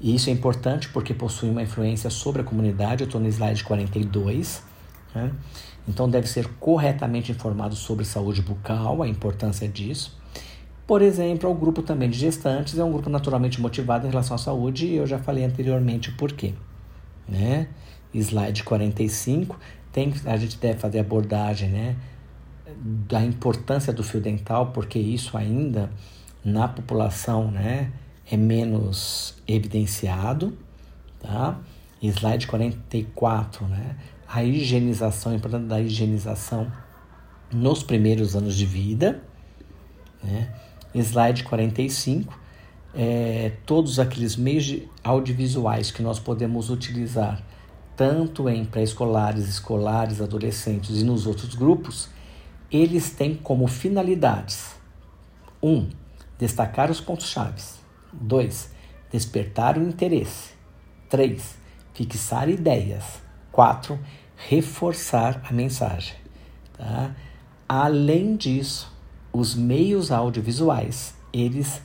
e 0.00 0.14
isso 0.14 0.28
é 0.28 0.32
importante 0.32 0.88
porque 0.88 1.14
possui 1.14 1.48
uma 1.48 1.62
influência 1.62 2.10
sobre 2.10 2.42
a 2.42 2.44
comunidade. 2.44 3.02
Eu 3.02 3.06
estou 3.06 3.20
no 3.20 3.28
slide 3.28 3.62
42. 3.62 4.64
Né? 5.14 5.32
Então, 5.88 6.10
deve 6.10 6.26
ser 6.26 6.48
corretamente 6.58 7.30
informado 7.30 7.76
sobre 7.76 8.04
saúde 8.04 8.42
bucal, 8.42 9.02
a 9.02 9.08
importância 9.08 9.68
disso. 9.68 10.20
Por 10.86 11.00
exemplo, 11.02 11.48
o 11.48 11.54
grupo 11.54 11.82
também 11.82 12.10
de 12.10 12.18
gestantes 12.18 12.76
é 12.78 12.84
um 12.84 12.90
grupo 12.90 13.08
naturalmente 13.08 13.60
motivado 13.60 14.06
em 14.06 14.10
relação 14.10 14.34
à 14.34 14.38
saúde 14.38 14.86
e 14.86 14.96
eu 14.96 15.06
já 15.06 15.18
falei 15.18 15.44
anteriormente 15.44 16.10
o 16.10 16.16
porquê. 16.16 16.52
Né? 17.28 17.68
Slide 18.12 18.64
45, 18.64 19.58
tem, 19.92 20.12
a 20.26 20.36
gente 20.36 20.58
deve 20.58 20.80
fazer 20.80 20.98
abordagem 20.98 21.68
né, 21.68 21.96
da 23.08 23.22
importância 23.22 23.92
do 23.92 24.02
fio 24.02 24.20
dental, 24.20 24.72
porque 24.72 24.98
isso 24.98 25.36
ainda 25.36 25.90
na 26.44 26.68
população 26.68 27.50
né, 27.50 27.92
é 28.30 28.36
menos 28.36 29.36
evidenciado. 29.46 30.56
Tá? 31.20 31.58
Slide 32.02 32.46
44, 32.46 33.66
né? 33.66 33.96
a 34.28 34.42
higienização, 34.42 35.32
a 35.32 35.34
importância 35.36 35.68
da 35.68 35.80
higienização 35.80 36.72
nos 37.52 37.82
primeiros 37.82 38.34
anos 38.34 38.56
de 38.56 38.66
vida. 38.66 39.22
Né? 40.22 40.52
Slide 40.94 41.44
45, 41.44 42.38
é, 42.94 43.52
todos 43.64 43.98
aqueles 43.98 44.36
meios 44.36 44.82
audiovisuais 45.02 45.90
que 45.90 46.02
nós 46.02 46.18
podemos 46.18 46.70
utilizar, 46.70 47.42
tanto 47.96 48.48
em 48.48 48.64
pré-escolares, 48.64 49.48
escolares, 49.48 50.20
adolescentes 50.20 51.00
e 51.00 51.04
nos 51.04 51.26
outros 51.26 51.54
grupos, 51.54 52.08
eles 52.70 53.10
têm 53.10 53.34
como 53.34 53.66
finalidades: 53.66 54.74
1. 55.62 55.68
Um, 55.70 55.88
destacar 56.42 56.90
os 56.90 57.00
pontos-chave. 57.00 57.62
2. 58.12 58.70
Despertar 59.12 59.78
o 59.78 59.82
interesse. 59.82 60.50
3. 61.08 61.40
Fixar 61.94 62.48
ideias. 62.48 63.22
4 63.52 63.96
reforçar 64.48 65.40
a 65.48 65.52
mensagem. 65.52 66.16
Tá? 66.76 67.14
Além 67.68 68.36
disso, 68.36 68.92
os 69.32 69.54
meios 69.54 70.10
audiovisuais, 70.10 71.14
eles 71.32 71.80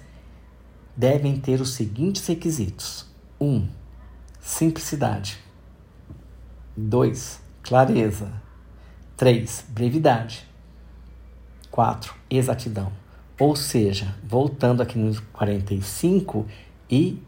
devem 0.95 1.39
ter 1.39 1.61
os 1.61 1.75
seguintes 1.75 2.25
requisitos. 2.25 3.05
1. 3.39 3.45
Um, 3.45 3.69
simplicidade. 4.41 5.37
2. 6.75 7.39
Clareza. 7.61 8.31
3. 9.15 9.65
Brevidade. 9.69 10.47
4. 11.69 12.15
Exatidão. 12.27 12.91
Ou 13.39 13.55
seja, 13.55 14.15
voltando 14.23 14.81
aqui 14.81 14.97
no 14.97 15.19
45 15.33 16.45
e 16.89 17.21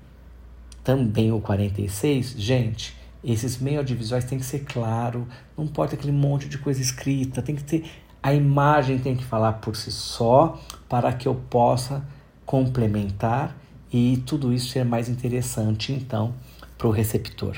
também 0.84 1.32
o 1.32 1.39
46, 1.39 2.36
gente, 2.38 2.97
esses 3.24 3.60
meios 3.60 3.80
audiovisuais 3.80 4.26
tem 4.26 4.39
que 4.39 4.45
ser 4.45 4.60
claro, 4.60 5.28
não 5.57 5.68
pode 5.68 5.91
ter 5.91 5.97
aquele 5.97 6.14
monte 6.14 6.49
de 6.49 6.57
coisa 6.57 6.82
escrita, 6.82 7.41
tem 7.41 7.55
que 7.55 7.64
ter 7.64 7.86
a 8.22 8.34
imagem 8.34 8.99
tem 8.99 9.16
que 9.16 9.24
falar 9.24 9.53
por 9.53 9.76
si 9.76 9.91
só 9.91 10.60
para 10.89 11.14
que 11.14 11.28
eu 11.28 11.36
possa 11.36 12.03
complementar 12.45 13.55
e 13.91 14.18
tudo 14.26 14.53
isso 14.53 14.70
ser 14.70 14.84
mais 14.84 15.07
interessante 15.07 15.93
então 15.93 16.34
para 16.78 16.88
o 16.88 16.91
receptor. 16.91 17.57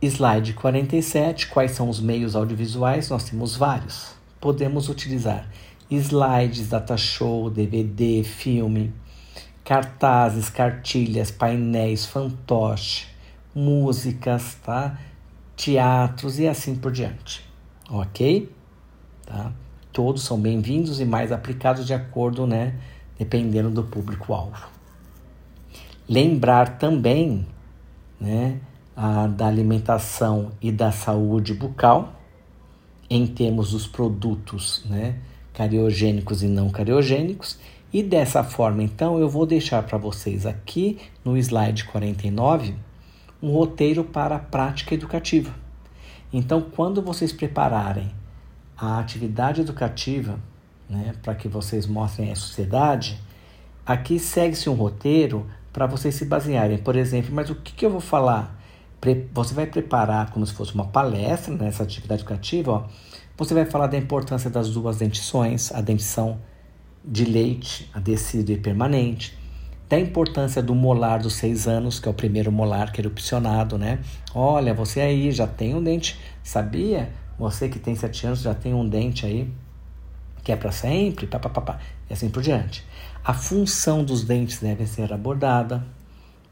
Slide 0.00 0.54
47, 0.54 1.46
quais 1.48 1.72
são 1.72 1.88
os 1.88 2.00
meios 2.00 2.34
audiovisuais? 2.34 3.08
Nós 3.08 3.24
temos 3.24 3.54
vários. 3.54 4.21
Podemos 4.42 4.88
utilizar 4.88 5.48
slides, 5.88 6.68
data 6.68 6.96
show, 6.96 7.48
DVD, 7.48 8.24
filme, 8.24 8.92
cartazes, 9.64 10.50
cartilhas, 10.50 11.30
painéis, 11.30 12.06
fantoche, 12.06 13.06
músicas, 13.54 14.56
tá? 14.56 14.98
Teatros 15.54 16.40
e 16.40 16.48
assim 16.48 16.74
por 16.74 16.90
diante. 16.90 17.48
Ok? 17.88 18.52
Tá? 19.24 19.52
Todos 19.92 20.24
são 20.24 20.40
bem-vindos 20.40 20.98
e 20.98 21.04
mais 21.04 21.30
aplicados 21.30 21.86
de 21.86 21.94
acordo, 21.94 22.44
né? 22.44 22.74
Dependendo 23.16 23.70
do 23.70 23.84
público-alvo. 23.84 24.66
Lembrar 26.08 26.78
também, 26.78 27.46
né? 28.20 28.58
A, 28.96 29.28
da 29.28 29.46
alimentação 29.46 30.50
e 30.60 30.72
da 30.72 30.90
saúde 30.90 31.54
bucal, 31.54 32.21
em 33.14 33.26
termos 33.26 33.72
dos 33.72 33.86
produtos, 33.86 34.82
né? 34.86 35.16
Cariogênicos 35.52 36.42
e 36.42 36.46
não 36.46 36.70
cariogênicos 36.70 37.58
e 37.92 38.02
dessa 38.02 38.42
forma, 38.42 38.82
então, 38.82 39.18
eu 39.18 39.28
vou 39.28 39.44
deixar 39.44 39.82
para 39.82 39.98
vocês 39.98 40.46
aqui 40.46 40.98
no 41.22 41.36
slide 41.36 41.84
49 41.84 42.74
um 43.42 43.50
roteiro 43.50 44.02
para 44.02 44.36
a 44.36 44.38
prática 44.38 44.94
educativa. 44.94 45.54
Então, 46.32 46.62
quando 46.62 47.02
vocês 47.02 47.34
prepararem 47.34 48.10
a 48.78 48.98
atividade 48.98 49.60
educativa, 49.60 50.40
né, 50.88 51.14
para 51.22 51.34
que 51.34 51.48
vocês 51.48 51.86
mostrem 51.86 52.32
à 52.32 52.34
sociedade, 52.34 53.20
aqui 53.84 54.18
segue-se 54.18 54.70
um 54.70 54.74
roteiro 54.74 55.46
para 55.70 55.86
vocês 55.86 56.14
se 56.14 56.24
basearem. 56.24 56.78
Por 56.78 56.96
exemplo, 56.96 57.34
mas 57.34 57.50
o 57.50 57.54
que, 57.56 57.74
que 57.74 57.84
eu 57.84 57.90
vou 57.90 58.00
falar? 58.00 58.58
Você 59.32 59.52
vai 59.52 59.66
preparar 59.66 60.30
como 60.30 60.46
se 60.46 60.52
fosse 60.52 60.74
uma 60.74 60.86
palestra 60.86 61.54
nessa 61.54 61.82
atividade 61.82 62.22
educativa. 62.22 62.72
Ó. 62.72 62.84
Você 63.36 63.52
vai 63.52 63.64
falar 63.64 63.88
da 63.88 63.98
importância 63.98 64.48
das 64.48 64.70
duas 64.70 64.98
dentições, 64.98 65.72
a 65.72 65.80
dentição 65.80 66.38
de 67.04 67.24
leite, 67.24 67.90
a 67.92 67.98
decídua 67.98 68.54
e 68.54 68.58
permanente, 68.58 69.36
da 69.88 69.98
importância 69.98 70.62
do 70.62 70.74
molar 70.74 71.20
dos 71.20 71.34
seis 71.34 71.66
anos, 71.66 71.98
que 71.98 72.06
é 72.06 72.10
o 72.10 72.14
primeiro 72.14 72.52
molar 72.52 72.92
que 72.92 73.00
é 73.00 73.02
erupcionado, 73.02 73.76
né? 73.76 73.98
Olha, 74.32 74.72
você 74.72 75.00
aí 75.00 75.32
já 75.32 75.46
tem 75.46 75.74
um 75.74 75.82
dente, 75.82 76.18
sabia? 76.42 77.10
Você 77.38 77.68
que 77.68 77.80
tem 77.80 77.96
sete 77.96 78.26
anos 78.26 78.40
já 78.40 78.54
tem 78.54 78.72
um 78.72 78.88
dente 78.88 79.26
aí 79.26 79.52
que 80.44 80.52
é 80.52 80.56
para 80.56 80.72
sempre, 80.72 81.26
pá, 81.26 81.38
pá, 81.38 81.48
pá, 81.48 81.60
pá, 81.60 81.78
e 82.08 82.12
assim 82.12 82.28
por 82.28 82.42
diante. 82.42 82.84
A 83.24 83.34
função 83.34 84.04
dos 84.04 84.24
dentes 84.24 84.60
deve 84.60 84.86
ser 84.86 85.12
abordada, 85.12 85.84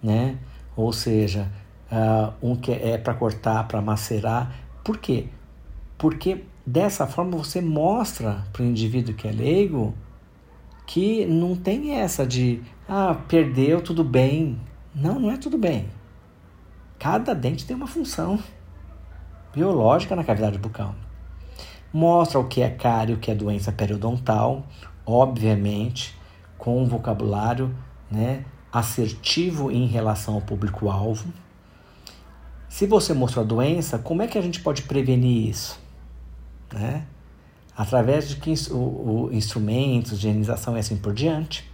né? 0.02 0.36
Ou 0.76 0.92
seja, 0.92 1.50
uh, 1.90 2.32
um 2.42 2.56
que 2.56 2.72
é 2.72 2.96
para 2.98 3.14
cortar, 3.14 3.66
para 3.66 3.80
macerar. 3.80 4.52
Por 4.84 4.98
quê? 4.98 5.28
Porque 5.98 6.44
dessa 6.66 7.06
forma 7.06 7.36
você 7.36 7.60
mostra 7.60 8.44
para 8.52 8.62
o 8.62 8.66
indivíduo 8.66 9.14
que 9.14 9.28
é 9.28 9.32
leigo 9.32 9.94
que 10.86 11.24
não 11.24 11.54
tem 11.54 11.94
essa 11.94 12.26
de 12.26 12.60
ah, 12.88 13.16
perdeu, 13.28 13.80
tudo 13.80 14.02
bem. 14.02 14.58
Não, 14.92 15.20
não 15.20 15.30
é 15.30 15.36
tudo 15.36 15.56
bem. 15.56 15.88
Cada 16.98 17.32
dente 17.32 17.64
tem 17.64 17.76
uma 17.76 17.86
função 17.86 18.38
biológica 19.54 20.16
na 20.16 20.24
cavidade 20.24 20.58
bucal. 20.58 20.94
Mostra 21.92 22.40
o 22.40 22.48
que 22.48 22.60
é 22.60 22.70
cárie, 22.70 23.14
o 23.14 23.18
que 23.18 23.30
é 23.30 23.34
doença 23.34 23.70
periodontal, 23.70 24.66
obviamente, 25.06 26.18
com 26.58 26.82
um 26.82 26.86
vocabulário 26.86 27.72
né, 28.10 28.44
assertivo 28.72 29.70
em 29.70 29.86
relação 29.86 30.34
ao 30.34 30.40
público-alvo. 30.40 31.32
Se 32.70 32.86
você 32.86 33.12
mostrou 33.12 33.44
a 33.44 33.46
doença, 33.46 33.98
como 33.98 34.22
é 34.22 34.28
que 34.28 34.38
a 34.38 34.40
gente 34.40 34.60
pode 34.60 34.82
prevenir 34.82 35.50
isso? 35.50 35.78
Né? 36.72 37.04
Através 37.76 38.28
de 38.28 38.36
que, 38.36 38.54
o, 38.70 38.76
o, 38.76 39.30
instrumentos 39.32 40.12
de 40.12 40.28
higienização 40.28 40.76
e 40.76 40.80
assim 40.80 40.96
por 40.96 41.12
diante. 41.12 41.68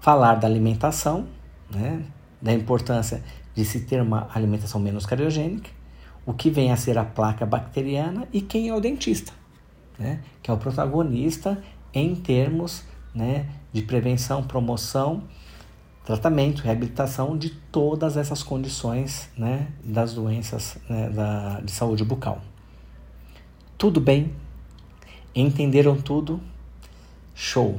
Falar 0.00 0.36
da 0.36 0.48
alimentação, 0.48 1.28
né? 1.70 2.02
da 2.40 2.52
importância 2.52 3.22
de 3.54 3.62
se 3.62 3.80
ter 3.80 4.00
uma 4.00 4.28
alimentação 4.34 4.80
menos 4.80 5.04
cariogênica, 5.04 5.70
o 6.24 6.32
que 6.32 6.48
vem 6.48 6.72
a 6.72 6.76
ser 6.76 6.96
a 6.96 7.04
placa 7.04 7.44
bacteriana 7.44 8.26
e 8.32 8.40
quem 8.40 8.70
é 8.70 8.74
o 8.74 8.80
dentista, 8.80 9.32
né? 9.98 10.20
que 10.42 10.50
é 10.50 10.54
o 10.54 10.56
protagonista 10.56 11.62
em 11.92 12.14
termos 12.14 12.84
né, 13.14 13.46
de 13.72 13.82
prevenção, 13.82 14.42
promoção, 14.42 15.24
tratamento, 16.08 16.62
reabilitação 16.62 17.36
de 17.36 17.50
todas 17.50 18.16
essas 18.16 18.42
condições 18.42 19.28
né, 19.36 19.68
das 19.84 20.14
doenças 20.14 20.78
né, 20.88 21.10
da, 21.10 21.60
de 21.60 21.70
saúde 21.70 22.02
bucal. 22.02 22.40
Tudo 23.76 24.00
bem? 24.00 24.32
Entenderam 25.34 26.00
tudo? 26.00 26.40
Show! 27.34 27.78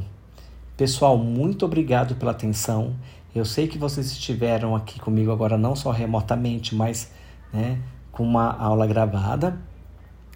Pessoal, 0.77 1.17
muito 1.17 1.65
obrigado 1.65 2.13
pela 2.17 2.29
atenção. 2.29 2.95
Eu 3.33 3.45
sei 3.45 3.67
que 3.67 3.79
vocês 3.79 4.11
estiveram 4.11 4.75
aqui 4.75 4.99
comigo 4.99 5.31
agora, 5.31 5.57
não 5.57 5.75
só 5.75 5.89
remotamente, 5.89 6.75
mas 6.75 7.11
né, 7.51 7.81
com 8.11 8.21
uma 8.21 8.55
aula 8.55 8.85
gravada, 8.85 9.59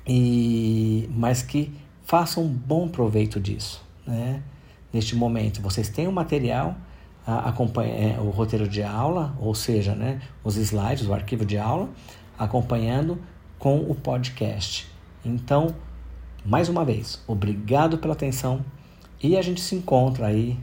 e 0.07 1.07
mas 1.15 1.43
que 1.43 1.71
façam 2.03 2.43
um 2.43 2.49
bom 2.49 2.87
proveito 2.87 3.39
disso. 3.39 3.85
Né? 4.05 4.41
neste 4.93 5.15
momento. 5.15 5.61
Vocês 5.61 5.89
têm 5.89 6.07
o 6.07 6.11
material, 6.11 6.75
a, 6.75 6.75
acompanha, 7.25 7.93
é, 7.93 8.19
o 8.19 8.29
roteiro 8.29 8.67
de 8.67 8.83
aula, 8.83 9.35
ou 9.39 9.55
seja, 9.55 9.95
né, 9.95 10.21
os 10.43 10.57
slides, 10.57 11.07
o 11.07 11.13
arquivo 11.13 11.45
de 11.45 11.57
aula, 11.57 11.89
acompanhando 12.37 13.21
com 13.57 13.77
o 13.77 13.95
podcast. 13.95 14.87
Então, 15.23 15.73
mais 16.45 16.67
uma 16.67 16.83
vez, 16.83 17.23
obrigado 17.27 17.97
pela 17.97 18.13
atenção 18.13 18.63
e 19.21 19.37
a 19.37 19.41
gente 19.41 19.61
se 19.61 19.75
encontra 19.75 20.27
aí 20.27 20.59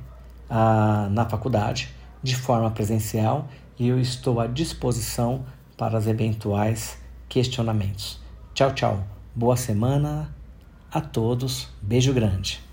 ah, 0.49 1.09
na 1.11 1.27
faculdade 1.27 1.95
de 2.23 2.37
forma 2.37 2.71
presencial 2.71 3.49
e 3.79 3.89
eu 3.89 3.99
estou 3.99 4.39
à 4.41 4.47
disposição 4.47 5.47
para 5.79 5.97
os 5.97 6.07
eventuais 6.07 6.99
questionamentos. 7.27 8.21
Tchau, 8.53 8.75
tchau. 8.75 9.05
Boa 9.35 9.57
semana 9.57 10.35
a 10.93 11.01
todos. 11.01 11.69
Beijo 11.81 12.13
grande. 12.13 12.70